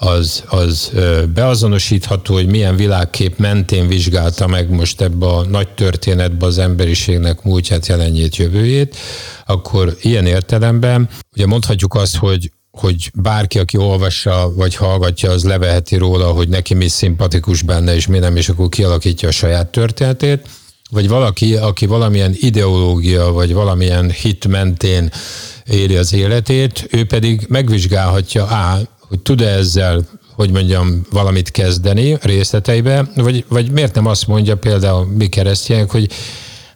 [0.03, 0.91] az, az
[1.33, 7.87] beazonosítható, hogy milyen világkép mentén vizsgálta meg most ebbe a nagy történetbe az emberiségnek múltját,
[7.87, 8.97] jelenjét, jövőjét,
[9.45, 15.95] akkor ilyen értelemben ugye mondhatjuk azt, hogy hogy bárki, aki olvassa vagy hallgatja, az leveheti
[15.95, 20.47] róla, hogy neki mi szimpatikus benne, és mi nem, és akkor kialakítja a saját történetét,
[20.89, 25.11] vagy valaki, aki valamilyen ideológia, vagy valamilyen hit mentén
[25.65, 30.05] éli az életét, ő pedig megvizsgálhatja, á, hogy tud-e ezzel
[30.35, 36.09] hogy mondjam, valamit kezdeni részleteibe, vagy, vagy miért nem azt mondja például mi keresztények, hogy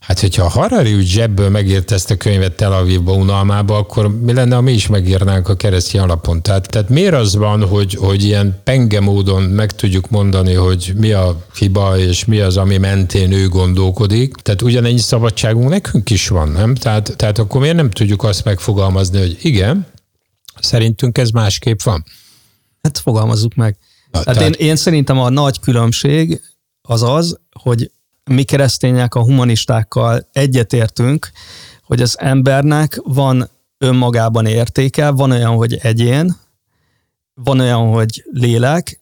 [0.06, 4.34] Hát, hogyha a Harari úgy zsebből megírt ezt a könyvet Tel Avivba unalmába, akkor mi
[4.34, 6.42] lenne, ha mi is megírnánk a keresztény alapon?
[6.42, 11.12] Tehát, tehát miért az van, hogy, hogy ilyen penge módon meg tudjuk mondani, hogy mi
[11.12, 14.36] a hiba, és mi az, ami mentén ő gondolkodik?
[14.36, 16.76] Tehát ugyanennyi szabadságunk nekünk is van, nem?
[16.76, 19.88] Tehát, tehát akkor miért nem tudjuk azt megfogalmazni, hogy igen,
[20.60, 22.06] szerintünk ez másképp van?
[22.82, 23.78] Hát fogalmazzuk meg.
[24.12, 24.56] Na, hát tehát...
[24.56, 26.42] én, én szerintem a nagy különbség
[26.82, 27.92] az az, hogy
[28.30, 31.32] mi keresztények a humanistákkal egyetértünk,
[31.84, 36.36] hogy az embernek van önmagában értéke, van olyan, hogy egyén,
[37.34, 39.00] van olyan, hogy lélek.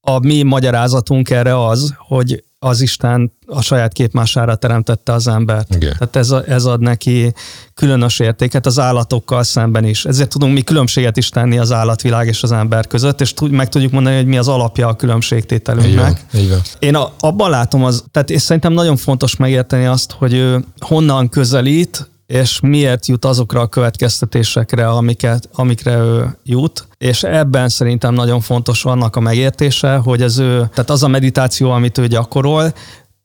[0.00, 5.74] A mi magyarázatunk erre az, hogy az Isten a saját képmására teremtette az embert.
[5.74, 5.92] Igen.
[5.92, 7.32] Tehát ez, a, ez ad neki
[7.74, 10.04] különös értéket az állatokkal szemben is.
[10.04, 13.68] Ezért tudunk mi különbséget is tenni az állatvilág és az ember között, és tud, meg
[13.68, 16.24] tudjuk mondani, hogy mi az alapja a különbségtételünknek.
[16.32, 16.60] Igen, igen.
[16.78, 21.28] Én a, abban látom, az, tehát és szerintem nagyon fontos megérteni azt, hogy ő honnan
[21.28, 26.86] közelít, és miért jut azokra a következtetésekre, amiket, amikre ő jut.
[26.98, 31.70] És ebben szerintem nagyon fontos annak a megértése, hogy az ő, tehát az a meditáció,
[31.70, 32.74] amit ő gyakorol,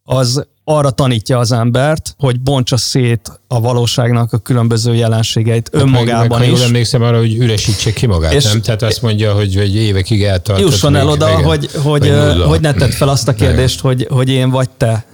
[0.04, 6.28] az arra tanítja az embert, hogy bontsa szét a valóságnak a különböző jelenségeit hát önmagában
[6.28, 6.58] meg, meg, is.
[6.58, 8.62] Jól emlékszem arra, hogy üresítsék ki magát, és nem?
[8.62, 10.60] Tehát azt mondja, hogy, hogy évekig eltart.
[10.60, 12.14] Jusson el oda, igen, hogy, hogy,
[12.46, 15.06] hogy ne tedd fel azt a kérdést, hogy, hogy én vagy te.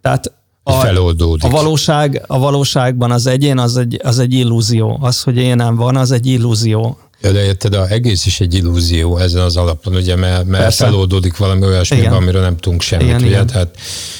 [0.00, 1.44] Tehát a, feloldódik.
[1.44, 4.98] A, valóság, a valóságban az egyén az egy, az egy illúzió.
[5.00, 6.98] Az, hogy én nem van, az egy illúzió.
[7.22, 11.36] Ja, de érted, a egész is egy illúzió ezen az alapon, ugye, mert, mert feloldódik
[11.36, 13.06] valami olyasmi, amiről nem tudunk semmit.
[13.06, 13.28] Igen, ugye?
[13.28, 13.46] Igen.
[13.46, 13.76] Tehát,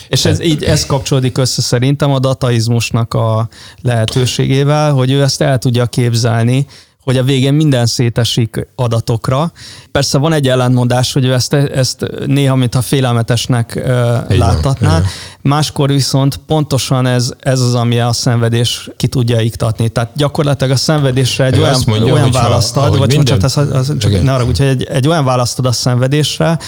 [0.08, 3.48] és ez, így, ez kapcsolódik össze szerintem a dataizmusnak a
[3.82, 6.66] lehetőségével, hogy ő ezt el tudja képzelni,
[7.10, 9.52] hogy a végén minden szétesik adatokra.
[9.92, 15.02] Persze van egy ellentmondás, hogy ezt, ezt néha, mintha félelmetesnek uh, láthatná,
[15.40, 19.88] máskor viszont pontosan ez, ez az, ami a szenvedés ki tudja iktatni.
[19.88, 23.24] Tehát gyakorlatilag a szenvedésre egy olyan, mondja, olyan választ ad, vagy minden...
[23.24, 26.58] csak, az, az, csak ne arra, úgyhogy egy, egy olyan választ ad a szenvedésre,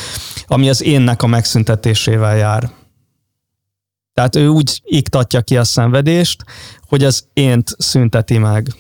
[0.47, 2.71] ami az énnek a megszüntetésével jár.
[4.15, 6.45] Tehát ő úgy iktatja ki a szenvedést,
[6.89, 8.75] hogy az ént szünteti meg.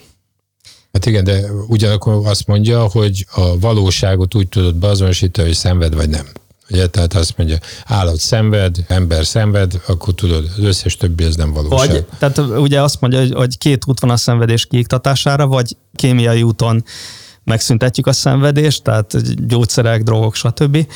[0.92, 6.08] Hát igen, de ugyanakkor azt mondja, hogy a valóságot úgy tudod beazonosítani, hogy szenved vagy
[6.08, 6.26] nem.
[6.70, 11.52] Ugye, tehát azt mondja, állat szenved, ember szenved, akkor tudod, az összes többi ez nem
[11.52, 11.90] valóság.
[11.90, 16.42] Vagy, tehát ugye azt mondja, hogy, hogy két út van a szenvedés kiiktatására, vagy kémiai
[16.42, 16.84] úton
[17.44, 20.86] megszüntetjük a szenvedést, tehát gyógyszerek, drogok, stb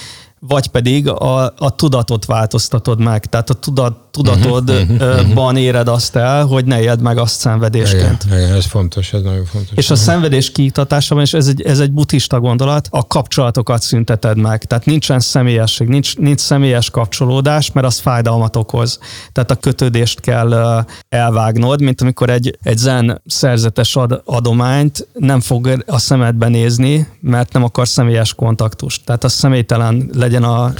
[0.49, 3.27] vagy pedig a, a tudatot változtatod meg.
[3.27, 5.61] Tehát a tudat, tudatodban uh-huh, uh-huh.
[5.61, 8.25] éred azt el, hogy ne éld meg azt szenvedésként.
[8.27, 9.77] Igen, igen, ez fontos, ez nagyon fontos.
[9.77, 14.65] És a szenvedés kiiktatásában, és ez egy, ez egy buddhista gondolat, a kapcsolatokat szünteted meg.
[14.65, 18.99] Tehát nincsen személyesség, nincs, nincs személyes kapcsolódás, mert az fájdalmat okoz.
[19.33, 25.85] Tehát a kötődést kell elvágnod, mint amikor egy, egy zen szerzetes ad, adományt nem fog
[25.87, 29.05] a szemedbe nézni, mert nem akar személyes kontaktust.
[29.05, 30.73] Tehát a személytelen legyen a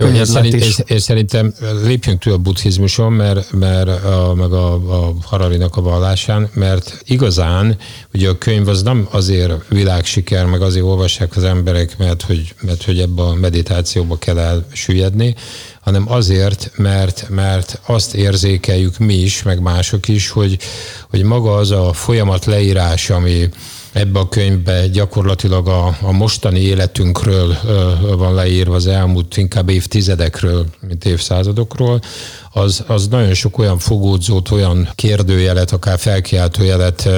[0.00, 4.72] jó, én, szerint, én, én szerintem lépjünk túl a buddhizmuson, mert, mert a, meg a,
[4.72, 7.76] a Hararinak a vallásán, mert igazán
[8.14, 12.84] ugye a könyv az nem azért világsiker, meg azért olvassák az emberek, mert hogy, mert
[12.84, 15.34] hogy ebbe a meditációba kell elsüllyedni,
[15.80, 20.58] hanem azért, mert, mert azt érzékeljük mi is, meg mások is, hogy,
[21.10, 23.48] hogy maga az a folyamat leírás, ami,
[23.92, 27.56] ebbe a könyvbe gyakorlatilag a, a mostani életünkről
[28.16, 32.00] van leírva az elmúlt inkább évtizedekről, mint évszázadokról,
[32.52, 37.08] az, az nagyon sok olyan fogódzót, olyan kérdőjelet, akár felkiáltójelet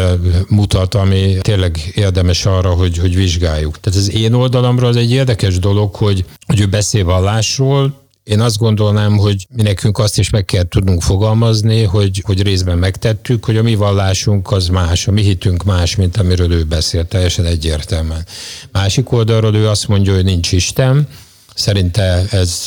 [0.49, 3.81] mutat, ami tényleg érdemes arra, hogy, hogy vizsgáljuk.
[3.81, 8.59] Tehát az én oldalamra az egy érdekes dolog, hogy, hogy ő beszél vallásról, én azt
[8.59, 13.57] gondolnám, hogy mi nekünk azt is meg kell tudnunk fogalmazni, hogy, hogy részben megtettük, hogy
[13.57, 18.27] a mi vallásunk az más, a mi hitünk más, mint amiről ő beszélt, teljesen egyértelműen.
[18.73, 21.09] Másik oldalról ő azt mondja, hogy nincs Isten,
[21.55, 22.67] szerinte ez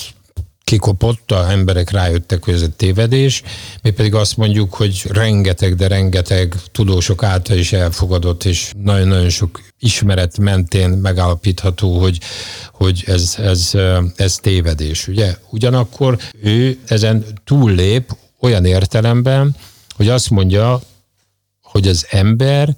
[0.64, 3.44] kikopott, a emberek rájöttek, hogy ez egy tévedés,
[3.82, 9.62] mi pedig azt mondjuk, hogy rengeteg, de rengeteg tudósok által is elfogadott, és nagyon-nagyon sok
[9.80, 12.20] ismeret mentén megállapítható, hogy,
[12.72, 13.72] hogy ez, ez,
[14.16, 15.08] ez tévedés.
[15.08, 15.36] Ugye?
[15.50, 19.56] Ugyanakkor ő ezen túllép olyan értelemben,
[19.96, 20.82] hogy azt mondja,
[21.62, 22.76] hogy az ember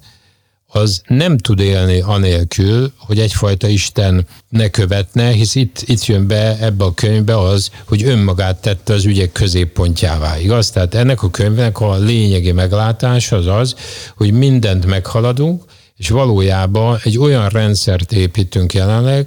[0.76, 6.58] az nem tud élni anélkül, hogy egyfajta Isten ne követne, hisz itt, itt jön be
[6.60, 10.70] ebbe a könyvbe az, hogy önmagát tette az ügyek középpontjává, igaz?
[10.70, 13.74] Tehát ennek a könyvnek a lényegi meglátása az az,
[14.16, 15.62] hogy mindent meghaladunk,
[15.96, 19.26] és valójában egy olyan rendszert építünk jelenleg,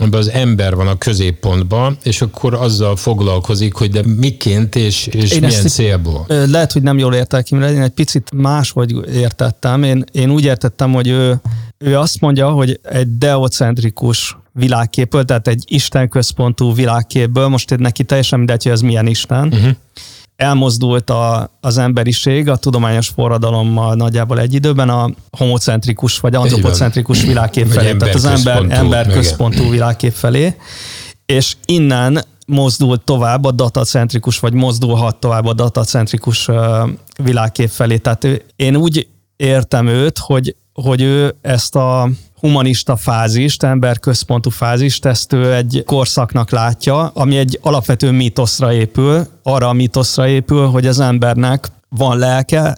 [0.00, 5.30] amiben az ember van a középpontban, és akkor azzal foglalkozik, hogy de miként és, és
[5.30, 6.24] én milyen célból.
[6.28, 9.82] Lehet, hogy nem jól értettem, én egy picit máshogy értettem.
[9.82, 11.40] Én, én úgy értettem, hogy ő,
[11.78, 18.38] ő azt mondja, hogy egy deocentrikus világképből, tehát egy Isten központú világképből, most neki teljesen
[18.38, 19.70] mindegy, hogy ez milyen Isten, uh-huh
[20.40, 27.66] elmozdult a, az emberiség a tudományos forradalommal nagyjából egy időben a homocentrikus vagy antropocentrikus világkép
[27.66, 30.54] felé, tehát az ember, ember központú világkép felé,
[31.26, 36.48] és innen mozdult tovább a datacentrikus, vagy mozdulhat tovább a datacentrikus
[37.22, 37.96] világkép felé.
[37.96, 42.08] Tehát én úgy értem őt, hogy, hogy ő ezt a
[42.40, 49.68] humanista fázist, emberközpontú fázist, ezt ő egy korszaknak látja, ami egy alapvető mítoszra épül, arra
[49.68, 52.76] a mítoszra épül, hogy az embernek van lelke,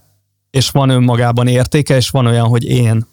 [0.51, 3.07] és van önmagában értéke, és van olyan, hogy én.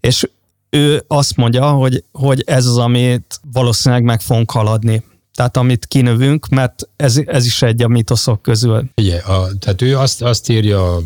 [0.00, 0.28] És
[0.70, 5.04] ő azt mondja, hogy, hogy ez az, amit valószínűleg meg fogunk haladni.
[5.34, 8.84] Tehát amit kinövünk, mert ez, ez is egy a mitoszok közül.
[8.96, 10.98] Ugye, a, tehát ő azt, azt írja,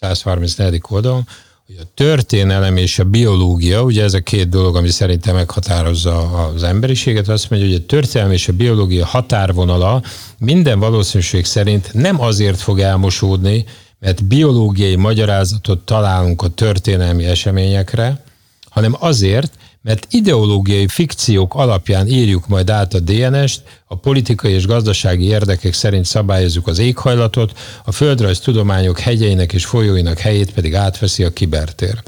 [0.00, 0.80] 134.
[0.88, 1.26] oldalon,
[1.66, 6.62] hogy a történelem és a biológia, ugye ez a két dolog, ami szerintem meghatározza az
[6.62, 10.02] emberiséget, azt mondja, hogy a történelem és a biológia határvonala
[10.38, 13.64] minden valószínűség szerint nem azért fog elmosódni,
[13.98, 18.24] mert biológiai magyarázatot találunk a történelmi eseményekre,
[18.70, 19.52] hanem azért,
[19.82, 26.04] mert ideológiai fikciók alapján írjuk majd át a DNS-t, a politikai és gazdasági érdekek szerint
[26.04, 32.02] szabályozzuk az éghajlatot, a földrajz tudományok hegyeinek és folyóinak helyét pedig átveszi a kibertér.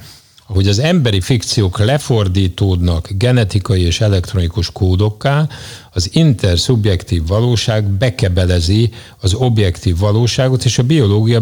[0.47, 5.49] Ahogy az emberi fikciók lefordítódnak genetikai és elektronikus kódokká,
[5.93, 11.41] az interszubjektív valóság bekebelezi az objektív valóságot, és a biológia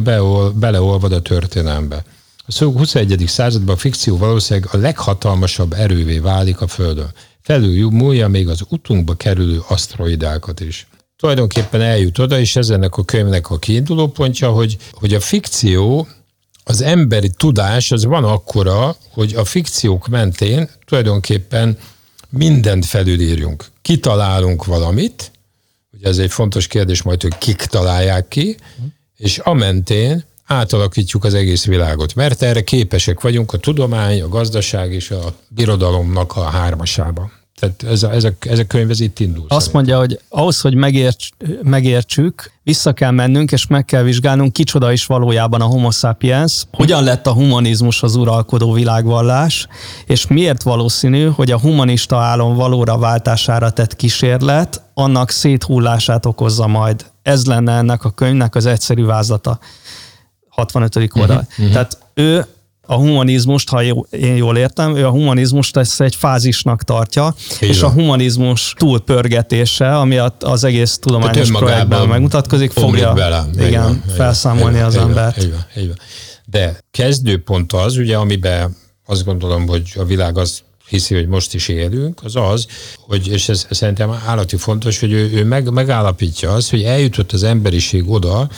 [0.55, 2.05] beleolvad a történelembe.
[2.59, 3.25] A 21.
[3.27, 7.13] században a fikció valószínűleg a leghatalmasabb erővé válik a Földön.
[7.43, 10.87] Felül múlja még az utunkba kerülő asztroidákat is.
[11.17, 16.09] Tulajdonképpen eljut oda, és ez ennek a könyvnek a kiinduló pontja, hogy, hogy a fikció,
[16.65, 21.79] az emberi tudás az van akkora, hogy a fikciók mentén tulajdonképpen
[22.29, 23.67] mindent felülírjunk.
[23.83, 25.31] Kitalálunk valamit,
[25.93, 28.57] ugye ez egy fontos kérdés majd, hogy kik találják ki,
[29.17, 35.11] és amentén átalakítjuk az egész világot, mert erre képesek vagyunk a tudomány, a gazdaság és
[35.11, 37.33] a birodalomnak a hármasában.
[37.61, 39.45] Tehát ez a, ez a, ez a könyv ez itt indul.
[39.49, 39.73] Azt szerintem.
[39.73, 41.29] mondja, hogy ahhoz, hogy megérts,
[41.63, 47.05] megértsük, vissza kell mennünk, és meg kell vizsgálnunk, kicsoda is valójában a homo sapiens, hogyan
[47.05, 49.67] lett a humanizmus az uralkodó világvallás,
[50.07, 57.07] és miért valószínű, hogy a humanista álom valóra váltására tett kísérlet annak széthullását okozza majd.
[57.23, 59.59] Ez lenne ennek a könyvnek az egyszerű vázlata.
[60.61, 61.11] 65.
[61.15, 61.37] oldal.
[61.37, 61.73] Uh-huh, uh-huh.
[61.73, 62.47] Tehát ő
[62.91, 67.75] a humanizmust, ha én jól értem, ő a humanizmust ezt egy fázisnak tartja, Igen.
[67.75, 73.47] és a humanizmus túlpörgetése, ami az egész tudományos projektben megmutatkozik, fogja bele.
[73.59, 75.43] Igen, van, felszámolni van, az van, embert.
[75.43, 75.97] Így van, így van.
[76.45, 81.69] De kezdőpont az, ugye, amiben azt gondolom, hogy a világ az hiszi, hogy most is
[81.69, 82.67] élünk, az az,
[82.99, 87.43] hogy, és ez szerintem állati fontos, hogy ő, ő meg, megállapítja azt, hogy eljutott az
[87.43, 88.49] emberiség oda,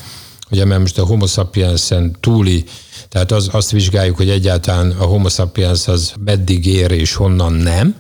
[0.53, 2.65] ugye mert most a homo sapiensen túli,
[3.09, 7.95] tehát az, azt vizsgáljuk, hogy egyáltalán a homo sapiens az meddig ér és honnan nem.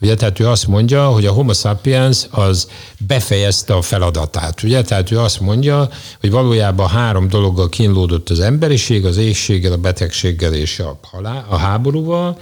[0.00, 2.68] Ugye, tehát ő azt mondja, hogy a homo sapiens az
[3.06, 4.62] befejezte a feladatát.
[4.62, 5.88] Ugye, tehát ő azt mondja,
[6.20, 11.56] hogy valójában három dologgal kínlódott az emberiség, az égséggel, a betegséggel és a, halál, a
[11.56, 12.38] háborúval,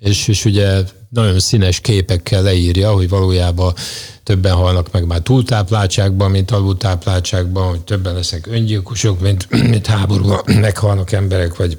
[0.00, 0.82] és, és ugye
[1.14, 3.74] nagyon színes képekkel leírja, hogy valójában
[4.22, 11.12] többen halnak meg már túltápláltságban, mint alultápláltságban, hogy többen lesznek öngyilkosok, mint, mint háborúban meghalnak
[11.12, 11.76] emberek, vagy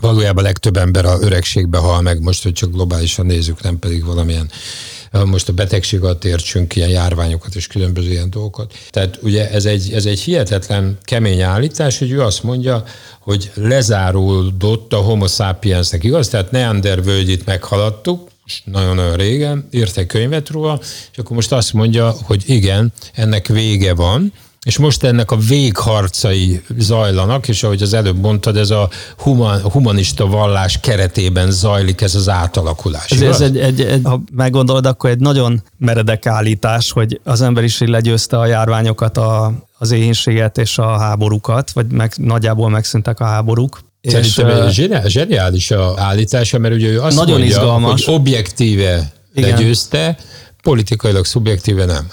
[0.00, 4.50] valójában legtöbb ember a öregségbe hal meg, most, hogy csak globálisan nézzük, nem pedig valamilyen
[5.24, 8.72] most a betegség alatt értsünk ilyen járványokat és különböző ilyen dolgokat.
[8.90, 12.84] Tehát ugye ez egy, ez egy hihetetlen kemény állítás, hogy ő azt mondja,
[13.20, 16.28] hogy lezáródott a homo sapiensnek, igaz?
[16.28, 18.27] Tehát Neander völgyit meghaladtuk,
[18.64, 20.78] nagyon-nagyon régen, írt egy könyvet róla,
[21.12, 24.32] és akkor most azt mondja, hogy igen, ennek vége van,
[24.68, 28.88] és most ennek a végharcai zajlanak, és ahogy az előbb mondtad, ez a
[29.18, 33.10] human, humanista vallás keretében zajlik ez az átalakulás.
[33.10, 37.88] Ez, ez egy, egy, egy, ha meggondolod, akkor egy nagyon meredek állítás, hogy az emberiség
[37.88, 43.78] legyőzte a járványokat, a, az éhénységet és a háborúkat, vagy meg, nagyjából megszűntek a háborúk.
[44.10, 48.04] Szerintem és, zseniális, zseniális a állítása, mert ugye ő azt nagyon mondja, izgalmas.
[48.04, 49.50] hogy objektíve Igen.
[49.50, 50.16] legyőzte,
[50.62, 52.06] politikailag szubjektíve nem.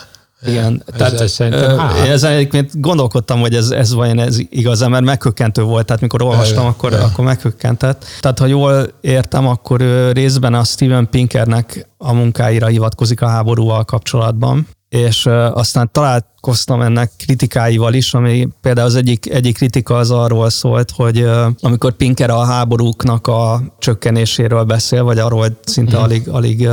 [0.47, 5.03] Igen, ez, tehát ez, ez ezen egyébként gondolkodtam, hogy ez, ez vajon ez igaz mert
[5.03, 7.03] meghökkentő volt, tehát mikor olvastam, akkor, ja.
[7.03, 8.05] akkor meghökkentett.
[8.19, 9.81] Tehát ha jól értem, akkor
[10.11, 17.93] részben a Steven Pinkernek a munkáira hivatkozik a háborúval kapcsolatban, és aztán találkoztam ennek kritikáival
[17.93, 21.27] is, ami például az egyik, egyik kritika az arról szólt, hogy
[21.61, 26.03] amikor Pinker a háborúknak a csökkenéséről beszél, vagy arról, hogy szinte hmm.
[26.03, 26.69] alig, alig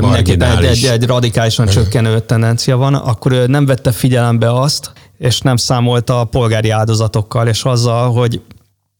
[0.00, 1.74] mindenképpen egy, egy, egy radikálisan hmm.
[1.74, 7.48] csökkenő tendencia van, akkor ő nem vette figyelembe azt, és nem számolta a polgári áldozatokkal,
[7.48, 8.40] és azzal, hogy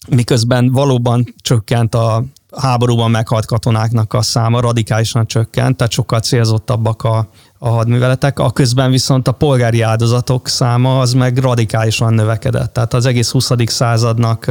[0.09, 2.25] miközben valóban csökkent a
[2.57, 7.29] háborúban meghalt katonáknak a száma radikálisan csökkent, tehát sokkal célzottabbak a,
[7.65, 12.73] a hadműveletek, a közben viszont a polgári áldozatok száma az meg radikálisan növekedett.
[12.73, 13.51] Tehát az egész 20.
[13.67, 14.51] századnak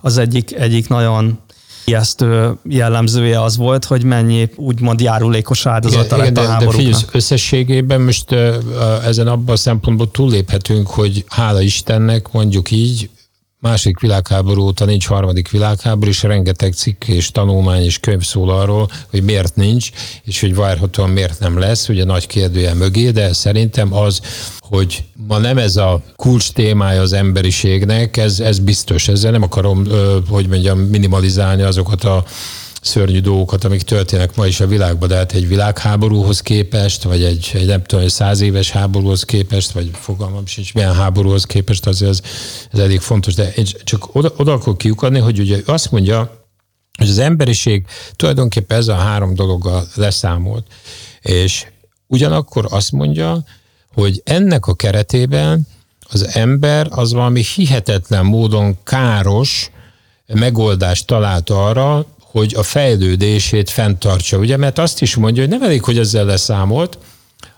[0.00, 1.38] az egyik, egyik nagyon
[1.84, 6.76] ijesztő jellemzője az volt, hogy mennyi úgymond járulékos áldozata igen, lett a háborúknak.
[6.76, 8.32] De figyelj, összességében most
[9.04, 13.10] ezen abban a szempontból túlléphetünk, hogy hála Istennek mondjuk így
[13.58, 18.90] második világháború óta nincs harmadik világháború, és rengeteg cikk és tanulmány és könyv szól arról,
[19.10, 19.90] hogy miért nincs,
[20.22, 24.20] és hogy várhatóan miért nem lesz, ugye nagy kérdője mögé, de szerintem az,
[24.58, 29.08] hogy ma nem ez a kulcs témája az emberiségnek, ez, ez biztos.
[29.08, 29.86] Ezzel nem akarom,
[30.28, 32.24] hogy mondjam, minimalizálni azokat a
[32.86, 37.50] szörnyű dolgokat, amik történnek ma is a világban, de hát egy világháborúhoz képest, vagy egy,
[37.54, 42.10] egy nem tudom, egy száz éves háborúhoz képest, vagy fogalmam sincs, milyen háborúhoz képest, azért
[42.10, 42.20] ez,
[42.72, 43.34] ez elég fontos.
[43.34, 46.46] De én csak oda, oda akarok kiukadni, hogy ugye azt mondja,
[46.98, 47.84] hogy az emberiség
[48.16, 50.66] tulajdonképpen ez a három dologgal leszámolt.
[51.20, 51.66] És
[52.06, 53.44] ugyanakkor azt mondja,
[53.94, 55.66] hogy ennek a keretében
[56.08, 59.70] az ember az valami hihetetlen módon káros
[60.26, 62.06] megoldást talált arra,
[62.38, 64.56] hogy a fejlődését fenntartsa, ugye?
[64.56, 66.98] Mert azt is mondja, hogy nem elég, hogy ezzel leszámolt,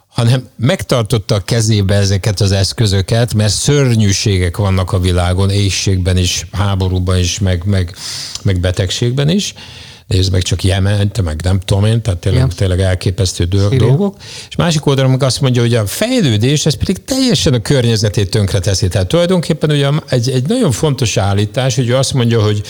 [0.09, 7.19] hanem megtartotta a kezébe ezeket az eszközöket, mert szörnyűségek vannak a világon, éjségben is, háborúban
[7.19, 7.97] is, meg, meg,
[8.43, 9.55] meg betegségben is,
[10.09, 12.55] nézd meg csak Jemen, meg nem tudom én, tehát tényleg, yeah.
[12.55, 14.17] tényleg elképesztő dolgok.
[14.49, 18.59] És másik oldalon meg azt mondja, hogy a fejlődés, ez pedig teljesen a környezetét tönkre
[18.59, 18.89] teszi.
[18.89, 22.63] Tehát tulajdonképpen ugye egy, egy nagyon fontos állítás, hogy ő azt mondja, hogy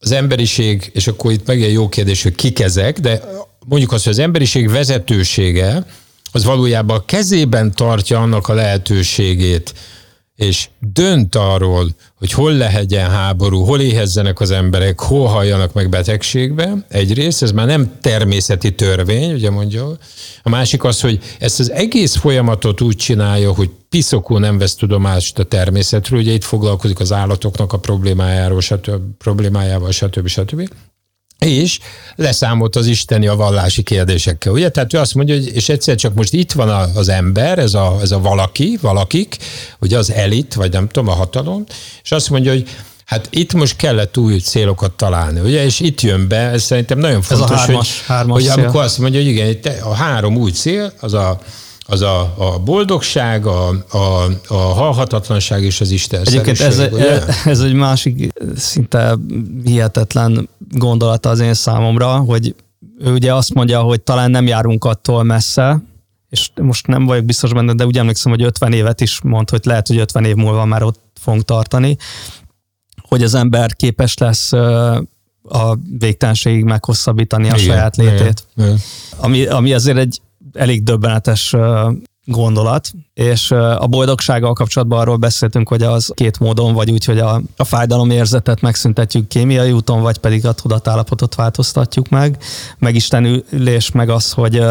[0.00, 3.20] az emberiség, és akkor itt meg egy jó kérdés, hogy kik ezek, de
[3.66, 5.86] mondjuk azt, hogy az emberiség vezetősége,
[6.32, 9.74] az valójában a kezében tartja annak a lehetőségét,
[10.36, 16.84] és dönt arról, hogy hol lehetjen háború, hol éhezzenek az emberek, hol halljanak meg betegségbe.
[16.88, 19.98] Egyrészt, ez már nem természeti törvény, ugye mondja.
[20.42, 25.38] A másik az, hogy ezt az egész folyamatot úgy csinálja, hogy piszokó nem vesz tudomást
[25.38, 29.00] a természetről, ugye itt foglalkozik az állatoknak a problémájáról, stb.
[29.18, 30.26] problémájával, stb.
[30.26, 30.68] stb
[31.38, 31.78] és
[32.14, 34.68] leszámolt az isteni a vallási kérdésekkel, ugye?
[34.68, 37.98] Tehát ő azt mondja, hogy és egyszer csak most itt van az ember, ez a,
[38.02, 39.36] ez a valaki, valakik,
[39.78, 41.64] ugye az elit, vagy nem tudom, a hatalom,
[42.02, 42.68] és azt mondja, hogy
[43.06, 45.64] Hát itt most kellett új célokat találni, ugye?
[45.64, 48.82] És itt jön be, ez szerintem nagyon fontos, ez a hármas, hogy, hármas hogy amikor
[48.82, 51.40] azt mondja, hogy igen, a három új cél, az a
[51.86, 57.26] az a, a boldogság, a, a, a halhatatlanság és az Isten Egyébként ez, ugye?
[57.44, 59.18] ez egy másik szinte
[59.64, 62.54] hihetetlen gondolata az én számomra, hogy
[62.98, 65.82] ő ugye azt mondja, hogy talán nem járunk attól messze,
[66.30, 69.64] és most nem vagyok biztos benne, de úgy emlékszem, hogy 50 évet is mond, hogy
[69.64, 71.96] lehet, hogy 50 év múlva már ott fogunk tartani,
[73.08, 74.52] hogy az ember képes lesz
[75.48, 78.46] a végtelenségig meghosszabbítani a igen, saját létét.
[78.56, 78.78] Igen, igen.
[79.16, 80.20] Ami, ami azért egy
[80.56, 81.54] elég döbbenetes
[82.26, 87.42] gondolat, és a boldogsággal kapcsolatban arról beszéltünk, hogy az két módon, vagy úgy, hogy a,
[87.56, 92.38] a fájdalom érzetet megszüntetjük kémiai úton, vagy pedig a tudatállapotot változtatjuk meg.
[92.78, 94.62] Megistenülés meg az, hogy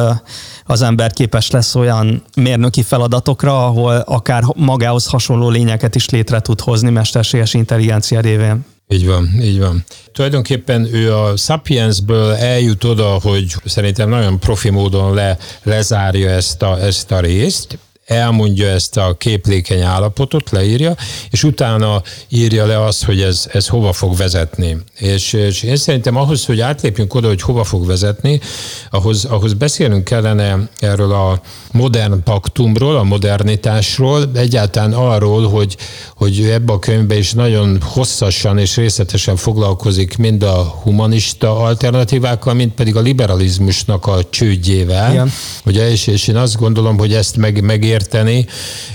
[0.65, 6.59] az ember képes lesz olyan mérnöki feladatokra, ahol akár magához hasonló lényeket is létre tud
[6.59, 8.74] hozni mesterséges intelligencia révén.
[8.87, 9.83] Így van, így van.
[10.11, 16.79] Tulajdonképpen ő a Sapiensből eljut oda, hogy szerintem nagyon profi módon le, lezárja ezt a,
[16.79, 20.95] ezt a részt, elmondja ezt a képlékeny állapotot, leírja,
[21.29, 24.77] és utána írja le azt, hogy ez, ez hova fog vezetni.
[24.97, 28.39] És, és én szerintem ahhoz, hogy átlépjünk oda, hogy hova fog vezetni,
[28.89, 31.41] ahhoz, ahhoz beszélnünk kellene erről a
[31.71, 35.77] modern paktumról, a modernitásról, egyáltalán arról, hogy,
[36.15, 42.71] hogy ebbe a könyvbe is nagyon hosszasan és részletesen foglalkozik mind a humanista alternatívákkal, mind
[42.71, 45.11] pedig a liberalizmusnak a csődjével.
[45.11, 45.31] Igen.
[45.65, 47.63] Ugye, és, és én azt gondolom, hogy ezt meg,
[47.95, 48.45] megérteni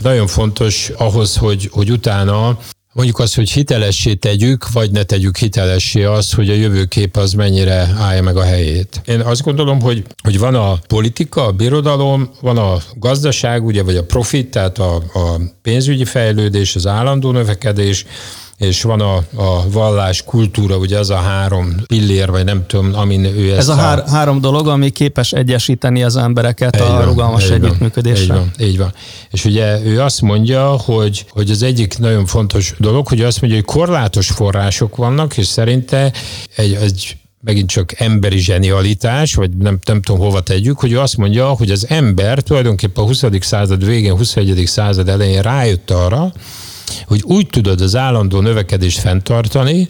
[0.01, 2.59] nagyon fontos ahhoz, hogy, hogy utána
[2.93, 7.89] Mondjuk azt, hogy hitelessé tegyük, vagy ne tegyük hitelessé azt, hogy a jövőkép az mennyire
[7.99, 9.01] állja meg a helyét.
[9.05, 13.97] Én azt gondolom, hogy, hogy van a politika, a birodalom, van a gazdaság, ugye, vagy
[13.97, 18.07] a profit, tehát a, a pénzügyi fejlődés, az állandó növekedés,
[18.61, 23.25] és van a, a vallás, kultúra, ugye az a három pillér, vagy nem tudom, amin
[23.25, 27.05] ő Ez ezt a hár, három dolog, ami képes egyesíteni az embereket Így a van,
[27.05, 28.23] rugalmas így van, együttműködésre.
[28.23, 28.93] Így van, így van.
[29.31, 33.59] És ugye ő azt mondja, hogy, hogy az egyik nagyon fontos dolog, hogy azt mondja,
[33.59, 36.13] hogy korlátos források vannak, és szerinte
[36.57, 41.17] egy, egy megint csak emberi zsenialitás, vagy nem, nem tudom hova tegyük, hogy ő azt
[41.17, 43.25] mondja, hogy az ember tulajdonképpen a 20.
[43.41, 44.67] század végén, 21.
[44.67, 46.33] század elején rájött arra,
[47.07, 49.89] hogy úgy tudod az állandó növekedést fenntartani,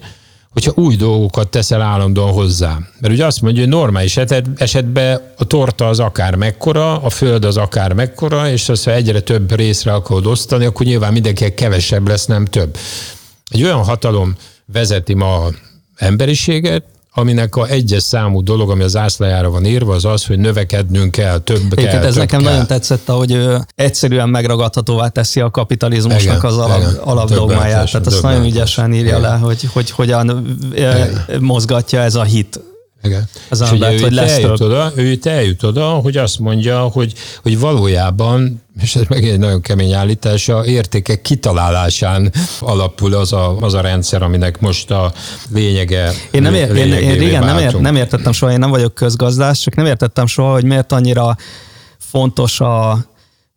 [0.52, 2.78] hogyha új dolgokat teszel állandóan hozzá.
[3.00, 4.16] Mert ugye azt mondja, hogy normális
[4.56, 9.20] esetben a torta az akár mekkora, a föld az akár mekkora, és azt, ha egyre
[9.20, 12.76] több részre akarod osztani, akkor nyilván mindenki kevesebb lesz, nem több.
[13.48, 14.36] Egy olyan hatalom
[14.72, 15.48] vezeti ma
[15.96, 16.84] emberiséget,
[17.14, 21.38] aminek a egyes számú dolog, ami az ászlajára van írva, az az, hogy növekednünk kell,
[21.38, 22.50] több Egyébként kell, ez több nekem kell.
[22.50, 26.94] nagyon tetszett, ahogy ő egyszerűen megragadhatóvá teszi a kapitalizmusnak Igen, az alap, igen.
[26.94, 27.90] alapdogmáját.
[27.90, 29.20] Tehát azt nagyon ügyesen írja Igen.
[29.20, 30.92] le, hogy, hogy hogyan ö,
[31.40, 32.60] mozgatja ez a hit.
[33.02, 33.28] Igen.
[33.48, 36.80] Az és ugye hogy ő, lesz eljut oda, ő itt eljut oda, hogy azt mondja,
[36.80, 43.32] hogy, hogy valójában, és ez meg egy nagyon kemény állítás, a értékek kitalálásán alapul az
[43.32, 45.12] a, az a rendszer, aminek most a
[45.52, 46.12] lényege.
[46.30, 47.84] Én, nem ér, én, én régen nem, ér, váltunk.
[47.84, 51.36] nem értettem soha, én nem vagyok közgazdász, csak nem értettem soha, hogy miért annyira
[51.98, 53.04] fontos a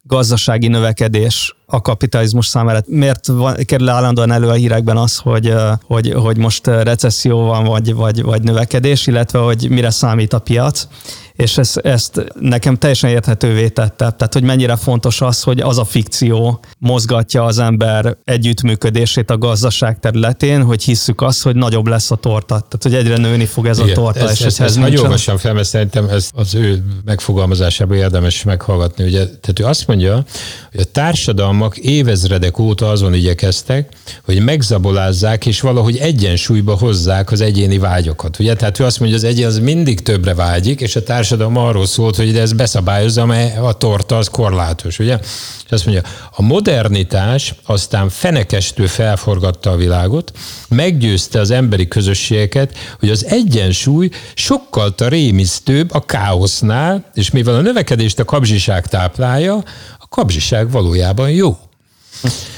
[0.04, 2.80] gazdasági növekedés a kapitalizmus számára.
[2.86, 5.54] Miért van, kerül állandóan elő a hírekben az, hogy,
[5.88, 10.88] hogy, hogy most recesszió van, vagy, vagy, vagy növekedés, illetve hogy mire számít a piac,
[11.36, 14.12] és ezt, ezt nekem teljesen érthetővé tette.
[14.12, 20.00] Tehát, hogy mennyire fontos az, hogy az a fikció mozgatja az ember együttműködését a gazdaság
[20.00, 22.60] területén, hogy hisszük azt, hogy nagyobb lesz a torta.
[22.60, 24.20] Tehát, hogy egyre nőni fog ez a Igen, torta.
[24.20, 29.04] ezt, és ezt, ezt nincsen- olvassam fel, mert szerintem ez az ő megfogalmazásában érdemes meghallgatni.
[29.04, 30.24] Ugye, tehát ő azt mondja,
[30.72, 33.90] hogy a társadalmak évezredek óta azon igyekeztek,
[34.26, 38.40] hogy megzabolázzák és valahogy egyensúlyba hozzák az egyéni vágyokat.
[38.40, 38.56] Ugye?
[38.56, 41.86] Tehát ő azt mondja, hogy az egyén az mindig többre vágyik, és a társadalom arról
[41.86, 45.00] szólt, hogy ez beszabályozza, mert a torta az korlátos.
[45.00, 45.20] Ugye?
[45.66, 50.32] És azt mondja, a modernitás aztán fenekestől felforgatta a világot,
[50.70, 58.20] meggyőzte az emberi közösségeket, hogy az egyensúly sokkal rémisztőbb a káosznál, és mivel a növekedést
[58.20, 59.56] a kapzsiság táplálja,
[60.00, 61.58] a kapzsiság valójában jó.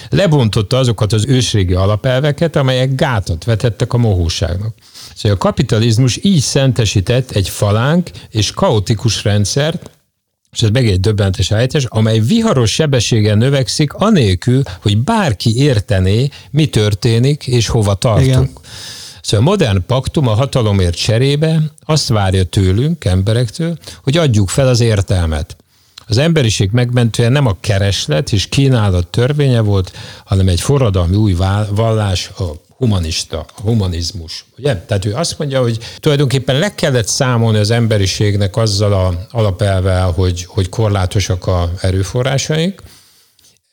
[0.10, 4.74] Lebontotta azokat az ősrégi alapelveket, amelyek gátat vetettek a mohóságnak.
[5.16, 9.90] Szóval a kapitalizmus így szentesített egy falánk és kaotikus rendszert,
[10.52, 16.66] és ez meg egy döbbentes állítás, amely viharos sebességgel növekszik, anélkül, hogy bárki értené, mi
[16.66, 18.28] történik és hova tartunk.
[18.28, 18.50] Igen.
[19.22, 24.80] Szóval a modern paktum a hatalomért cserébe azt várja tőlünk, emberektől, hogy adjuk fel az
[24.80, 25.56] értelmet.
[26.08, 29.92] Az emberiség megmentője nem a kereslet és kínálat törvénye volt,
[30.26, 31.36] hanem egy forradalmi új
[31.70, 32.44] vallás, a
[32.78, 34.46] humanista, a humanizmus.
[34.58, 34.78] Ugye?
[34.78, 40.46] Tehát ő azt mondja, hogy tulajdonképpen le kellett számolni az emberiségnek azzal a alapelvel, hogy,
[40.46, 42.82] hogy korlátosak a erőforrásaink,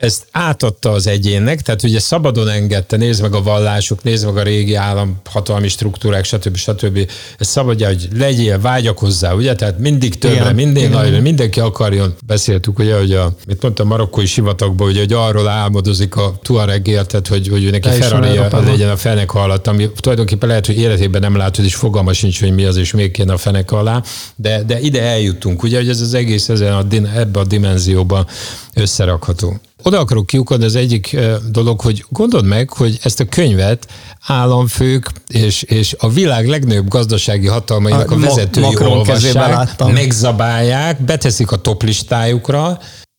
[0.02, 4.42] ezt átadta az egyénnek, tehát ugye szabadon engedte, nézd meg a vallások, nézd meg a
[4.42, 6.56] régi államhatalmi struktúrák, stb.
[6.56, 7.10] stb.
[7.38, 9.54] Ez szabadja, hogy legyél, vágyakozzá, ugye?
[9.54, 10.98] Tehát mindig többre, Igen, minden igen.
[10.98, 12.14] nagyra, mindenki akarjon.
[12.26, 17.26] Beszéltük, ugye, hogy a, mit mondtam, marokkói sivatagban, ugye, hogy arról álmodozik a Tuareg érted,
[17.26, 21.36] hogy, hogy ő neki Ferrari legyen a fenek alatt, ami tulajdonképpen lehet, hogy életében nem
[21.36, 24.02] látod, és fogalma sincs, hogy mi az, és még kéne a fenek alá,
[24.36, 26.84] de, de ide eljutunk, ugye, hogy ez az egész ezen a,
[27.14, 28.26] ebbe a dimenzióban
[28.74, 29.60] összerakható.
[29.82, 31.16] Oda akarok kiukadni az egyik
[31.50, 33.86] dolog, hogy gondold meg, hogy ezt a könyvet
[34.26, 41.50] államfők és, és a világ legnagyobb gazdasági hatalmainak a A vezetői Macron olvassák, megzabálják, beteszik
[41.50, 42.78] a top listájukra,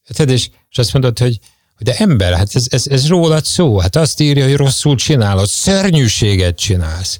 [0.09, 0.29] Érted?
[0.29, 1.39] és, és azt mondod, hogy,
[1.79, 3.79] De ember, hát ez, ez, ez rólad szó.
[3.79, 7.19] Hát azt írja, hogy rosszul csinálod, szörnyűséget csinálsz.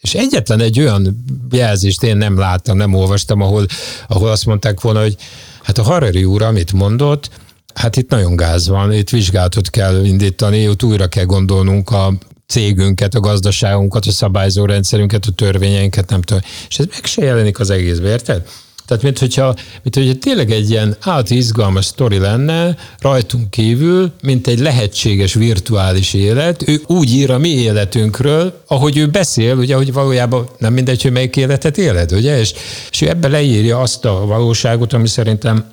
[0.00, 3.66] És egyetlen egy olyan jelzést én nem láttam, nem olvastam, ahol,
[4.08, 5.16] ahol azt mondták volna, hogy
[5.62, 7.30] hát a Harari úr, amit mondott,
[7.74, 12.12] hát itt nagyon gáz van, itt vizsgálatot kell indítani, itt újra kell gondolnunk a
[12.46, 16.42] cégünket, a gazdaságunkat, a szabályzó rendszerünket, a törvényeinket, nem tudom.
[16.68, 18.42] És ez meg se jelenik az egészbe, érted?
[18.86, 24.46] Tehát, mint hogyha, mint hogyha tényleg egy ilyen át izgalmas sztori lenne rajtunk kívül, mint
[24.46, 26.68] egy lehetséges virtuális élet.
[26.68, 31.12] Ő úgy ír a mi életünkről, ahogy ő beszél, ugye, hogy valójában nem mindegy, hogy
[31.12, 32.38] melyik életet éled, ugye?
[32.38, 32.54] És,
[32.90, 35.64] és ő ebbe leírja azt a valóságot, ami szerintem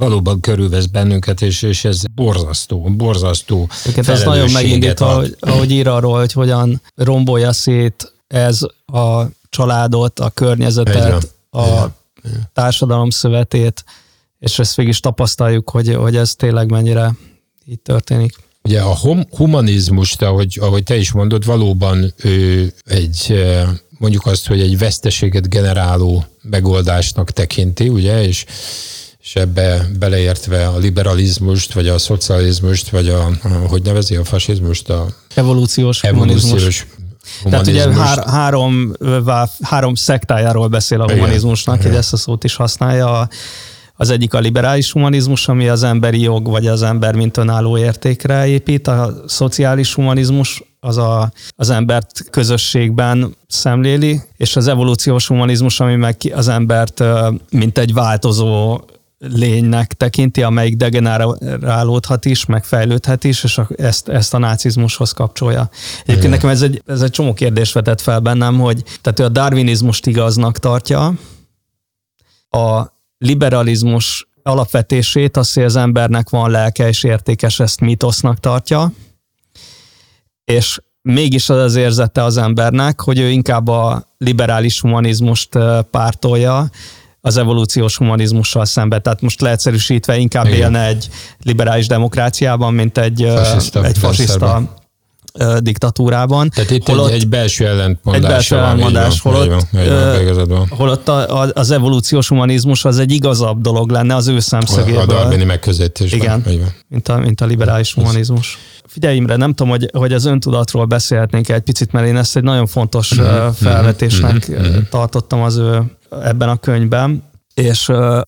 [0.00, 5.88] valóban körülvesz bennünket, és, és ez borzasztó, borzasztó Őket ez nagyon megindít, ahogy, ahogy ír
[5.88, 11.86] arról, hogy hogyan rombolja szét ez a családot, a környezetet, a
[12.52, 13.84] társadalom szövetét,
[14.38, 17.14] és ezt végig is tapasztaljuk, hogy, hogy ez tényleg mennyire
[17.66, 18.34] így történik.
[18.62, 23.44] Ugye a hum, humanizmus, ahogy, ahogy te is mondod, valóban ő egy
[23.98, 28.44] mondjuk azt, hogy egy veszteséget generáló megoldásnak tekinti, ugye, és
[29.30, 33.28] és ebbe beleértve a liberalizmust, vagy a szocializmust, vagy a,
[33.68, 34.88] hogy nevezi a fasizmust?
[34.88, 36.86] A evolúciós, evolúciós
[37.44, 38.92] tehát ugye hár, három,
[39.60, 41.86] három szektájáról beszél a humanizmusnak, Igen.
[41.86, 43.28] hogy ezt a szót is használja.
[43.94, 48.46] Az egyik a liberális humanizmus, ami az emberi jog, vagy az ember mint önálló értékre
[48.46, 48.88] épít.
[48.88, 56.16] A szociális humanizmus az a, az embert közösségben szemléli, és az evolúciós humanizmus, ami meg
[56.34, 57.04] az embert
[57.50, 58.80] mint egy változó
[59.28, 65.70] lénynek tekinti, amelyik degenerálódhat is, meg fejlődhet is, és ezt, ezt a nácizmushoz kapcsolja.
[65.92, 66.30] Egyébként Igen.
[66.30, 70.06] nekem ez egy, ez egy csomó kérdés vetett fel bennem, hogy tehát ő a darwinizmust
[70.06, 71.14] igaznak tartja,
[72.50, 72.82] a
[73.18, 78.92] liberalizmus alapvetését, azt, hogy az embernek van lelke és értékes, ezt mitosznak tartja,
[80.44, 85.58] és mégis az az érzete az embernek, hogy ő inkább a liberális humanizmust
[85.90, 86.70] pártolja,
[87.20, 89.02] az evolúciós humanizmussal szemben.
[89.02, 90.58] Tehát most leegyszerűsítve inkább Igen.
[90.58, 91.08] élne egy
[91.42, 94.78] liberális demokráciában, mint egy fasiszta, egy fasiszta
[95.58, 96.50] diktatúrában.
[96.54, 98.22] Tehát itt holott, egy, egy belső ellentmondás.
[98.22, 101.08] Egy belső ellentmondás, holott, van, van, holott
[101.52, 105.00] az evolúciós humanizmus az egy igazabb dolog lenne az ő szemszögéből.
[105.00, 106.20] A darwini megközelítésben.
[106.20, 108.58] Igen, mint a, mint a liberális humanizmus.
[108.86, 112.42] Figyelj Imre, nem tudom, hogy, hogy az öntudatról beszélhetnénk egy picit, mert én ezt egy
[112.42, 117.22] nagyon fontos uh-huh, felvetésnek uh-huh, tartottam az ő ebben a könyvben,
[117.54, 117.86] és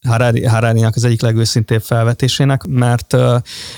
[0.09, 3.17] Harari, harari az egyik legőszintébb felvetésének, mert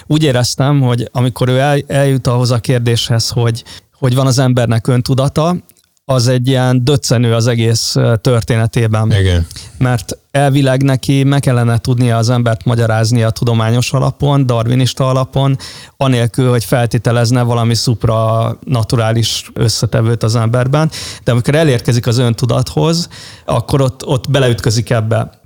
[0.06, 3.64] úgy éreztem, hogy amikor ő el, eljut ahhoz a kérdéshez, hogy
[3.98, 5.56] hogy van az embernek öntudata,
[6.04, 9.12] az egy ilyen döccenő az egész történetében.
[9.12, 9.46] Igen.
[9.78, 15.58] Mert elvileg neki meg kellene tudnia az embert magyarázni a tudományos alapon, darwinista alapon,
[15.96, 20.90] anélkül, hogy feltételezne valami supranaturális összetevőt az emberben.
[21.24, 23.08] De amikor elérkezik az öntudathoz,
[23.44, 25.42] akkor ott, ott beleütközik ebbe.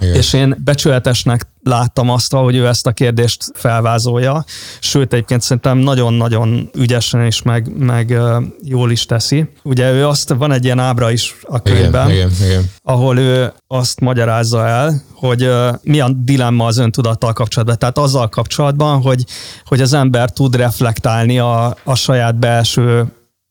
[0.00, 0.14] Igen.
[0.14, 4.44] És én becsületesnek láttam azt, hogy ő ezt a kérdést felvázolja,
[4.80, 8.18] sőt egyébként szerintem nagyon-nagyon ügyesen és meg, meg
[8.62, 9.48] jól is teszi.
[9.62, 12.70] Ugye ő azt, van egy ilyen ábra is a könyvben, igen, igen, igen.
[12.82, 15.50] ahol ő azt magyarázza el, hogy
[15.82, 17.78] milyen dilemma az öntudattal kapcsolatban.
[17.78, 19.24] Tehát azzal kapcsolatban, hogy,
[19.64, 23.06] hogy az ember tud reflektálni a, a saját belső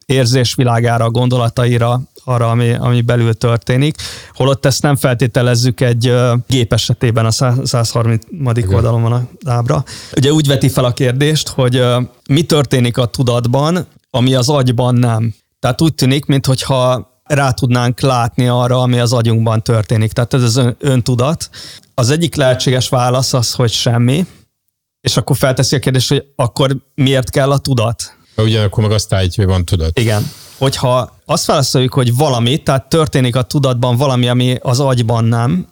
[0.06, 3.96] érzésvilágára, gondolataira, arra, ami, ami belül történik,
[4.34, 6.14] holott ezt nem feltételezzük egy
[6.48, 8.24] gép esetében, a 130.
[8.54, 8.74] Igen.
[8.74, 9.84] oldalon van a ábra.
[10.16, 11.84] Ugye úgy veti fel a kérdést, hogy
[12.30, 15.34] mi történik a tudatban, ami az agyban nem.
[15.60, 20.12] Tehát úgy tűnik, mintha rá tudnánk látni arra, ami az agyunkban történik.
[20.12, 21.50] Tehát ez az öntudat.
[21.94, 24.26] Az egyik lehetséges válasz az, hogy semmi,
[25.02, 28.18] és akkor felteszi a kérdést, hogy akkor miért kell a tudat?
[28.38, 30.00] Ugyanakkor meg azt állítja, hogy van tudat.
[30.00, 30.32] Igen.
[30.58, 35.68] Hogyha azt válaszoljuk, hogy valami, tehát történik a tudatban valami, ami az agyban nem,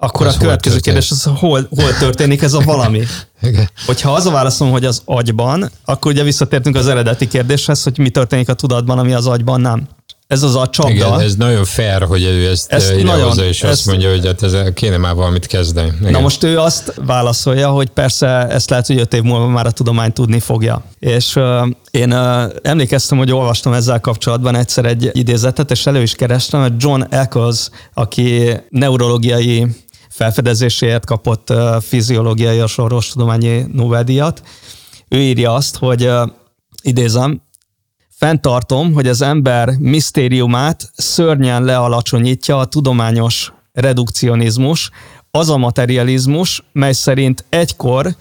[0.00, 3.02] akkor az a következő kérdés az, hol, hol történik ez a valami.
[3.42, 3.70] Igen.
[3.86, 8.10] Hogyha az a válaszom, hogy az agyban, akkor ugye visszatértünk az eredeti kérdéshez, hogy mi
[8.10, 9.88] történik a tudatban, ami az agyban nem
[10.28, 10.92] ez az a csapda.
[10.92, 14.42] Igen, ez nagyon fair, hogy ő ezt, ezt idehozza, és ezt, azt mondja, hogy hát
[14.42, 15.92] ez kéne már valamit kezdeni.
[16.00, 16.12] Igen.
[16.12, 19.70] Na most ő azt válaszolja, hogy persze ezt lehet, hogy öt év múlva már a
[19.70, 20.84] tudomány tudni fogja.
[20.98, 26.14] És uh, én uh, emlékeztem, hogy olvastam ezzel kapcsolatban egyszer egy idézetet, és elő is
[26.14, 29.66] kerestem, hogy John Eccles, aki neurológiai
[30.10, 34.42] felfedezéséért kapott uh, fiziológiai és orvostudományi Nobel-díjat,
[35.08, 36.28] ő írja azt, hogy uh,
[36.82, 37.42] idézem,
[38.18, 44.90] Fentartom, hogy az ember misztériumát szörnyen lealacsonyítja a tudományos redukcionizmus,
[45.30, 48.16] az a materializmus, mely szerint egykor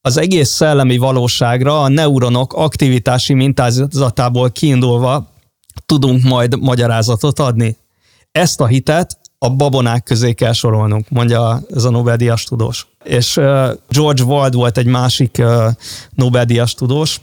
[0.00, 5.30] az egész szellemi valóságra a neuronok aktivitási mintázatából kiindulva
[5.86, 7.76] tudunk majd magyarázatot adni.
[8.32, 12.86] Ezt a hitet a babonák közé kell sorolnunk, mondja ez a Nobel-díjas tudós.
[13.04, 13.34] És
[13.88, 15.42] George Wald volt egy másik
[16.10, 17.20] Nobel-díjas tudós,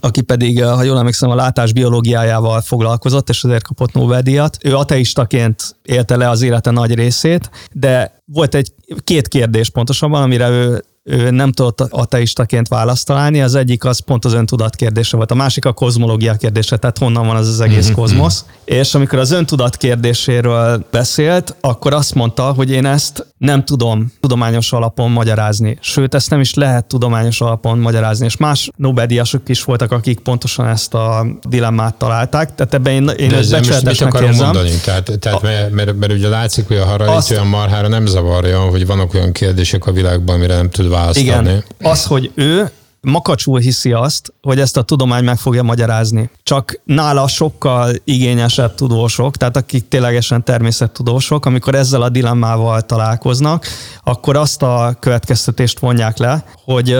[0.00, 4.58] aki pedig, ha jól emlékszem, a látás biológiájával foglalkozott, és ezért kapott Nobel-díjat.
[4.64, 8.72] Ő ateistaként élte le az élete nagy részét, de volt egy
[9.04, 13.40] két kérdés pontosabban, amire ő ő nem tudott ateistaként választ találni.
[13.40, 17.26] Az egyik az pont az öntudat kérdése volt, a másik a kozmológia kérdése, tehát honnan
[17.26, 17.94] van az az egész mm-hmm.
[17.94, 18.44] kozmosz.
[18.64, 24.72] És amikor az öntudat kérdéséről beszélt, akkor azt mondta, hogy én ezt nem tudom tudományos
[24.72, 25.78] alapon magyarázni.
[25.80, 28.24] Sőt, ezt nem is lehet tudományos alapon magyarázni.
[28.24, 32.54] És más Nobel-díjasok is voltak, akik pontosan ezt a dilemmát találták.
[32.54, 34.44] Tehát ebben én, én ezt becsületesnek akarom érzem.
[34.44, 34.70] mondani?
[34.84, 38.60] Tehát, tehát a, mert, mert, mert, ugye látszik, hogy a Harari olyan marhára nem zavarja,
[38.60, 41.26] hogy vannak olyan kérdések a világban, amire nem tud választani.
[41.26, 42.70] Igen, az, hogy ő
[43.00, 46.30] makacsul hiszi azt, hogy ezt a tudomány meg fogja magyarázni.
[46.42, 53.66] Csak nála sokkal igényesebb tudósok, tehát akik ténylegesen természettudósok, amikor ezzel a dilemmával találkoznak,
[54.04, 56.96] akkor azt a következtetést vonják le, hogy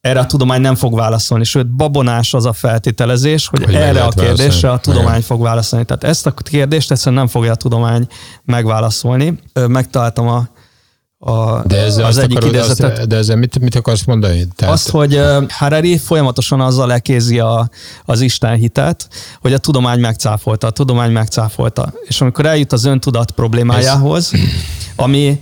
[0.00, 4.08] erre a tudomány nem fog válaszolni, sőt babonás az a feltételezés, hogy, hogy erre a
[4.08, 4.76] kérdésre válaszolni.
[4.76, 5.20] a tudomány Igen.
[5.22, 5.84] fog válaszolni.
[5.84, 8.06] Tehát ezt a kérdést egyszerűen nem fogja a tudomány
[8.44, 9.38] megválaszolni.
[9.66, 10.48] Megtaláltam a
[11.18, 12.98] a, de ezzel az egyik akarod, idézetet.
[12.98, 14.46] Azt, de ezzel mit, mit akarsz mondani?
[14.56, 14.74] Tehát...
[14.74, 17.70] Azt, hogy Harari folyamatosan azzal lekézi a,
[18.04, 19.08] az Isten hitet,
[19.40, 21.92] hogy a tudomány megcáfolta, a tudomány megcáfolta.
[22.02, 24.40] És amikor eljut az öntudat problémájához, Ez...
[24.96, 25.40] ami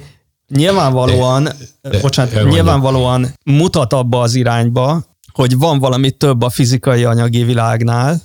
[0.49, 7.05] nyilvánvalóan, de, de, bocsánat, nyilvánvalóan mutat abba az irányba, hogy van valami több a fizikai
[7.05, 8.21] anyagi világnál,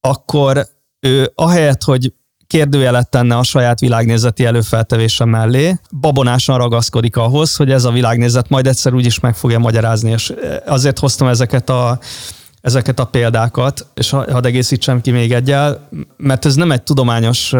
[0.00, 0.66] akkor
[1.00, 2.12] ő ahelyett, hogy
[2.50, 8.66] kérdőjelet tenne a saját világnézeti előfeltevése mellé, babonásan ragaszkodik ahhoz, hogy ez a világnézet majd
[8.66, 10.32] egyszer úgyis meg fogja magyarázni, és
[10.66, 11.98] azért hoztam ezeket a
[12.60, 17.52] ezeket a példákat, és hadd egészítsem ki még egyel, mert ez nem egy tudományos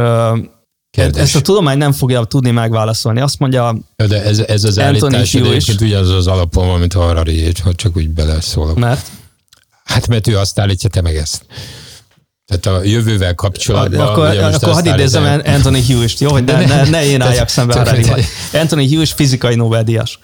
[0.91, 1.22] Kérdés.
[1.22, 3.20] Ezt a tudomány nem fogja tudni megválaszolni.
[3.20, 7.53] Azt mondja De ez, ez az Anthony állítás egyébként ugyanaz az alapon van, mint Harari,
[7.62, 8.78] ha csak úgy beleszólok.
[8.78, 9.07] Mert?
[9.84, 11.45] Hát mert ő azt állítja, te meg ezt.
[12.51, 14.01] Tehát a jövővel kapcsolatban...
[14.01, 16.30] Akkor, akkor hadd idézzem Anthony Hughes-t, jó?
[16.30, 18.05] Hogy ne, ne, ne én álljak szembe harari
[18.53, 20.18] Anthony Hughes fizikai Nobel-díjas.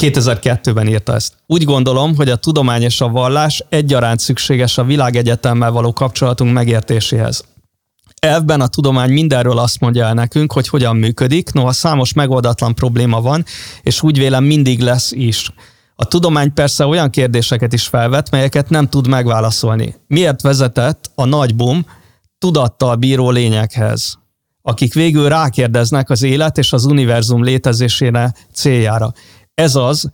[0.00, 1.32] 2002-ben írta ezt.
[1.46, 7.44] Úgy gondolom, hogy a tudomány és a vallás egyaránt szükséges a világegyetemmel való kapcsolatunk megértéséhez.
[8.18, 13.20] Elvben a tudomány mindenről azt mondja el nekünk, hogy hogyan működik, noha számos megoldatlan probléma
[13.20, 13.44] van,
[13.82, 15.52] és úgy vélem mindig lesz is.
[16.00, 19.94] A tudomány persze olyan kérdéseket is felvet, melyeket nem tud megválaszolni.
[20.06, 21.86] Miért vezetett a nagy bum
[22.38, 24.18] tudattal bíró lényekhez,
[24.62, 29.12] akik végül rákérdeznek az élet és az univerzum létezésére céljára.
[29.54, 30.10] Ez az,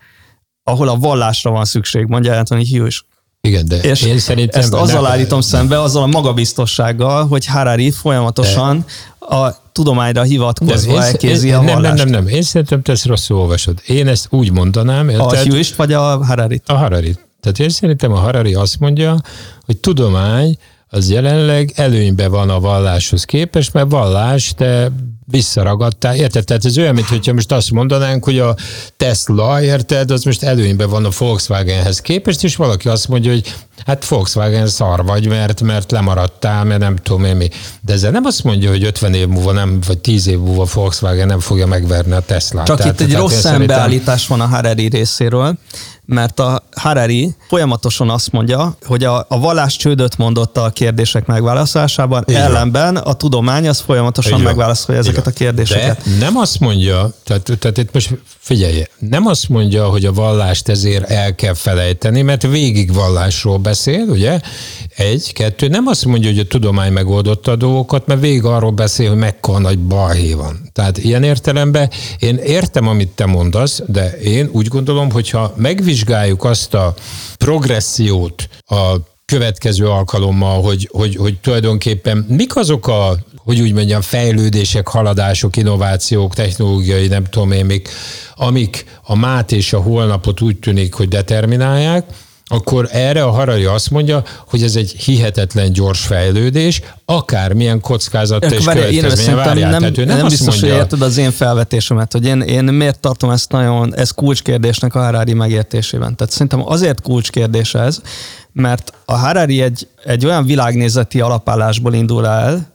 [0.62, 3.04] ahol a vallásra van szükség, mondja Anthony Hughes.
[3.40, 4.60] Igen, de és én szerintem...
[4.60, 8.84] Ezt azzal nem, állítom szembe, azzal a magabiztossággal, hogy Harari folyamatosan
[9.20, 11.82] de, a tudományra hivatkozva elkézi a vallást.
[11.82, 12.34] Nem, nem, nem, nem.
[12.34, 13.78] Én szerintem te ezt rosszul olvasod.
[13.86, 15.08] Én ezt úgy mondanám.
[15.08, 16.60] A Hughes vagy a Harari?
[16.66, 17.16] A Harari.
[17.40, 19.16] Tehát én szerintem a Harari azt mondja,
[19.64, 20.56] hogy tudomány
[20.88, 24.90] az jelenleg előnybe van a valláshoz képest, mert vallás te
[25.24, 26.44] visszaragadtál, érted?
[26.44, 28.56] Tehát ez olyan, mintha most azt mondanánk, hogy a
[28.96, 33.54] Tesla, érted, az most előnyben van a Volkswagenhez képest, és valaki azt mondja, hogy
[33.86, 37.48] hát Volkswagen szar vagy, mert, mert lemaradtál, mert nem tudom én mi.
[37.80, 41.26] De ezzel nem azt mondja, hogy 50 év múlva nem, vagy 10 év múlva Volkswagen
[41.26, 42.62] nem fogja megverni a Tesla.
[42.62, 45.58] Csak tehát, itt egy rossz szembeállítás van a Harari részéről,
[46.06, 52.24] mert a Harari folyamatosan azt mondja, hogy a, a vallás csődöt mondotta a kérdések megválaszolásában,
[52.26, 52.42] Igen.
[52.42, 56.02] ellenben a tudomány az folyamatosan megválaszolja ezeket a kérdéseket.
[56.02, 60.68] De nem azt mondja, tehát, tehát itt most figyelje, nem azt mondja, hogy a vallást
[60.68, 64.40] ezért el kell felejteni, mert végig vallásról beszél, ugye?
[64.96, 69.08] Egy, kettő, nem azt mondja, hogy a tudomány megoldotta a dolgokat, mert végig arról beszél,
[69.08, 70.70] hogy mekkora nagy balhé van.
[70.72, 75.52] Tehát ilyen értelemben én értem, amit te mondasz, de én úgy gondolom, hogyha
[75.94, 76.94] megvizsgáljuk azt a
[77.38, 84.88] progressziót a következő alkalommal, hogy, hogy, hogy tulajdonképpen mik azok a, hogy úgy mondjam, fejlődések,
[84.88, 87.88] haladások, innovációk, technológiai, nem tudom én még,
[88.34, 92.04] amik a mát és a holnapot úgy tűnik, hogy determinálják,
[92.46, 98.64] akkor erre a Harari azt mondja, hogy ez egy hihetetlen gyors fejlődés, akármilyen kockázat és
[98.64, 99.70] következménye várjál.
[99.70, 103.30] Nem, nem, nem biztos, mondja, hogy érted az én felvetésemet, hogy én, én miért tartom
[103.30, 106.16] ezt nagyon, ez kulcskérdésnek a Harari megértésében.
[106.16, 108.00] Tehát szerintem azért kulcskérdés ez,
[108.52, 112.72] mert a Harari egy, egy olyan világnézeti alapállásból indul el,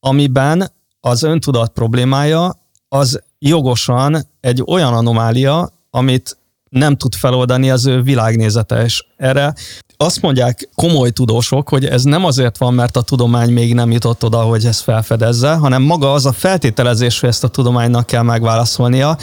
[0.00, 6.36] amiben az öntudat problémája az jogosan egy olyan anomália, amit
[6.74, 9.54] nem tud feloldani az ő világnézete, és erre.
[9.96, 14.24] Azt mondják komoly tudósok, hogy ez nem azért van, mert a tudomány még nem jutott
[14.24, 19.16] oda, hogy ezt felfedezze, hanem maga az a feltételezés, hogy ezt a tudománynak kell megválaszolnia,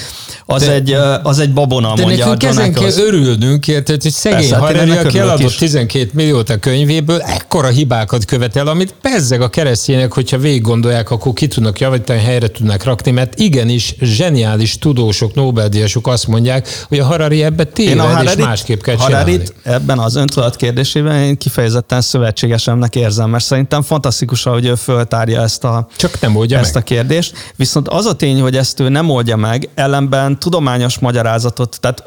[0.46, 0.92] az, de, egy,
[1.24, 4.90] az egy babona, de mondja nekünk ezen kell örülnünk, érted, hogy szegény Persze, hát Harari,
[4.90, 10.62] aki eladott 12 milliót a könyvéből, ekkora hibákat követel, amit pezzeg a keresztények, hogyha végig
[10.62, 16.86] gondolják, akkor ki tudnak javítani, helyre tudnak rakni, mert igenis zseniális tudósok, Nobel-díjasok azt mondják,
[16.88, 19.54] hogy a Harari ebbe téved, és másképp kell Hararit
[19.92, 25.64] ebben az öntudat kérdésében én kifejezetten szövetségesemnek érzem, mert szerintem fantasztikus, hogy ő föltárja ezt
[25.64, 26.84] a, Csak nem oldja ezt meg.
[26.84, 27.34] a kérdést.
[27.56, 32.04] Viszont az a tény, hogy ezt ő nem oldja meg, ellenben tudományos magyarázatot, tehát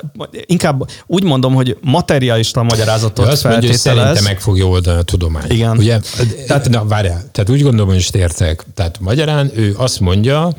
[0.46, 5.50] inkább úgy mondom, hogy materialista magyarázatot azt mondja, hogy szerinte meg fogja oldani a tudomány.
[5.50, 5.76] Igen.
[5.76, 6.00] Ugye?
[6.46, 8.64] Tehát, na, várjál, tehát úgy gondolom, hogy is értek.
[8.74, 10.52] Tehát magyarán ő azt mondja,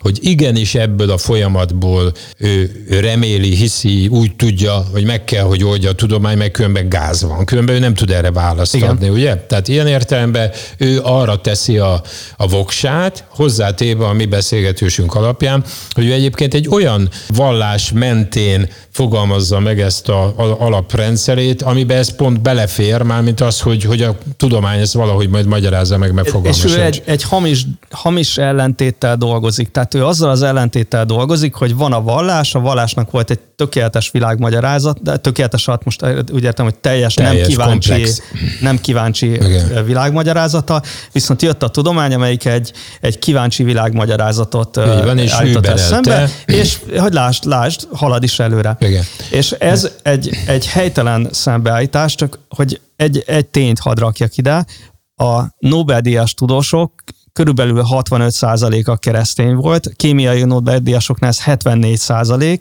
[0.00, 5.64] hogy igenis ebből a folyamatból ő, ő reméli, hiszi, úgy tudja, hogy meg kell, hogy
[5.64, 7.44] oldja a tudomány, meg különben gáz van.
[7.44, 8.88] Különben ő nem tud erre választ Igen.
[8.88, 9.36] adni, ugye?
[9.36, 12.02] Tehát ilyen értelemben ő arra teszi a,
[12.36, 19.60] a voksát, hozzátéve a mi beszélgetősünk alapján, hogy ő egyébként egy olyan vallás mentén fogalmazza
[19.60, 24.80] meg ezt a, a alaprendszerét, amiben ez pont belefér, mármint az, hogy, hogy a tudomány
[24.80, 26.68] ezt valahogy majd magyarázza meg, megfogalmazza.
[26.68, 29.70] És ő egy, egy hamis, hamis ellentéttel dolgozik.
[29.70, 34.10] Tehát ő azzal az ellentéttel dolgozik, hogy van a vallás, a vallásnak volt egy tökéletes
[34.10, 38.22] világmagyarázat, de tökéletes alatt most úgy értem, hogy teljes, teljes nem kíváncsi, komplex.
[38.60, 39.84] nem kíváncsi Igen.
[39.84, 40.82] világmagyarázata,
[41.12, 47.12] viszont jött a tudomány, amelyik egy, egy kíváncsi világmagyarázatot van, és állított eszembe, és hogy
[47.12, 48.76] lásd, lásd, halad is előre.
[48.80, 48.89] Igen.
[49.30, 54.64] És ez egy, egy helytelen szembeállítás, csak hogy egy, egy tényt hadd rakjak ide,
[55.16, 56.92] a Nobel-díjas tudósok
[57.32, 62.60] körülbelül 65%-a keresztény volt, kémiai Nobel-díjasoknál ez 74%,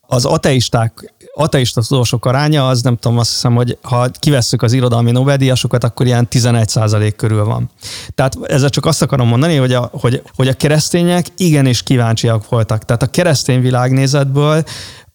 [0.00, 5.10] az ateisták ateista tudósok aránya, az nem tudom, azt hiszem, hogy ha kivesszük az irodalmi
[5.10, 7.70] Nobel-díjasokat, akkor ilyen 11% körül van.
[8.14, 12.84] Tehát ezzel csak azt akarom mondani, hogy a, hogy, hogy a keresztények igenis kíváncsiak voltak.
[12.84, 14.64] Tehát a keresztény világnézetből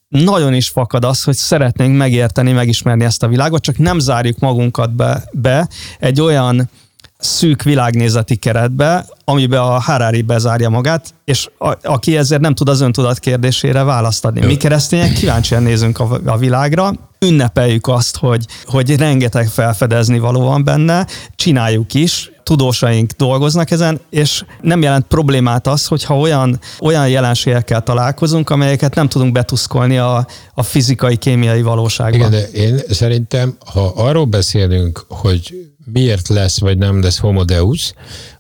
[0.08, 4.96] nagyon is fakad az, hogy szeretnénk megérteni, megismerni ezt a világot, csak nem zárjuk magunkat
[4.96, 5.68] be, be
[6.00, 6.70] egy olyan
[7.18, 12.82] szűk világnézeti keretbe, amiben a Harari bezárja magát, és a, aki ezért nem tud az
[12.82, 14.46] öntudat kérdésére választ adni.
[14.46, 20.64] Mi keresztények kíváncsian nézünk a, a világra, ünnepeljük azt, hogy, hogy rengeteg felfedezni való van
[20.64, 27.84] benne, csináljuk is, tudósaink dolgoznak ezen, és nem jelent problémát az, hogyha olyan, olyan jelenségekkel
[27.84, 32.20] találkozunk, amelyeket nem tudunk betuszkolni a, a fizikai, kémiai valóságban.
[32.20, 35.54] Igen, de én szerintem, ha arról beszélünk, hogy
[35.94, 37.94] miért lesz vagy nem lesz homo deus,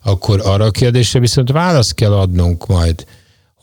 [0.03, 3.05] akkor arra a kérdésre viszont választ kell adnunk majd,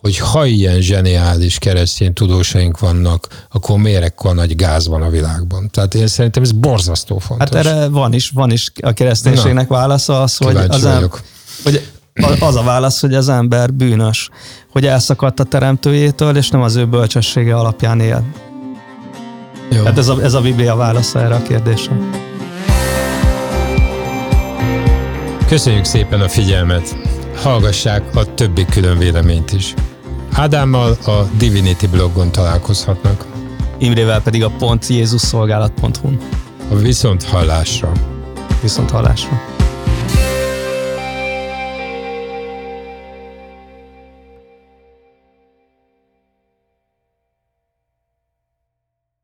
[0.02, 5.70] hogy ha ilyen zseniális keresztény tudósaink vannak, akkor miért ekkor nagy gáz van a világban?
[5.70, 7.48] Tehát én szerintem ez borzasztó fontos.
[7.48, 11.10] Hát erre van is, van is a kereszténységnek Na, válasza az, hogy az, em,
[11.62, 11.82] hogy
[12.40, 14.28] az a válasz, hogy az ember bűnös,
[14.70, 18.24] hogy elszakadt a teremtőjétől, és nem az ő bölcsessége alapján él.
[19.70, 19.84] Jó.
[19.84, 21.96] Hát ez a, ez a Biblia válasza erre a kérdésre.
[25.48, 26.96] Köszönjük szépen a figyelmet!
[27.42, 29.74] Hallgassák a többi külön véleményt is.
[30.34, 33.26] Ádámmal a Divinity blogon találkozhatnak.
[33.78, 36.08] Imrével pedig a pontjézusszolgálat.hu.
[36.70, 37.92] A viszont hallásra.
[38.62, 39.51] Viszont hallásra.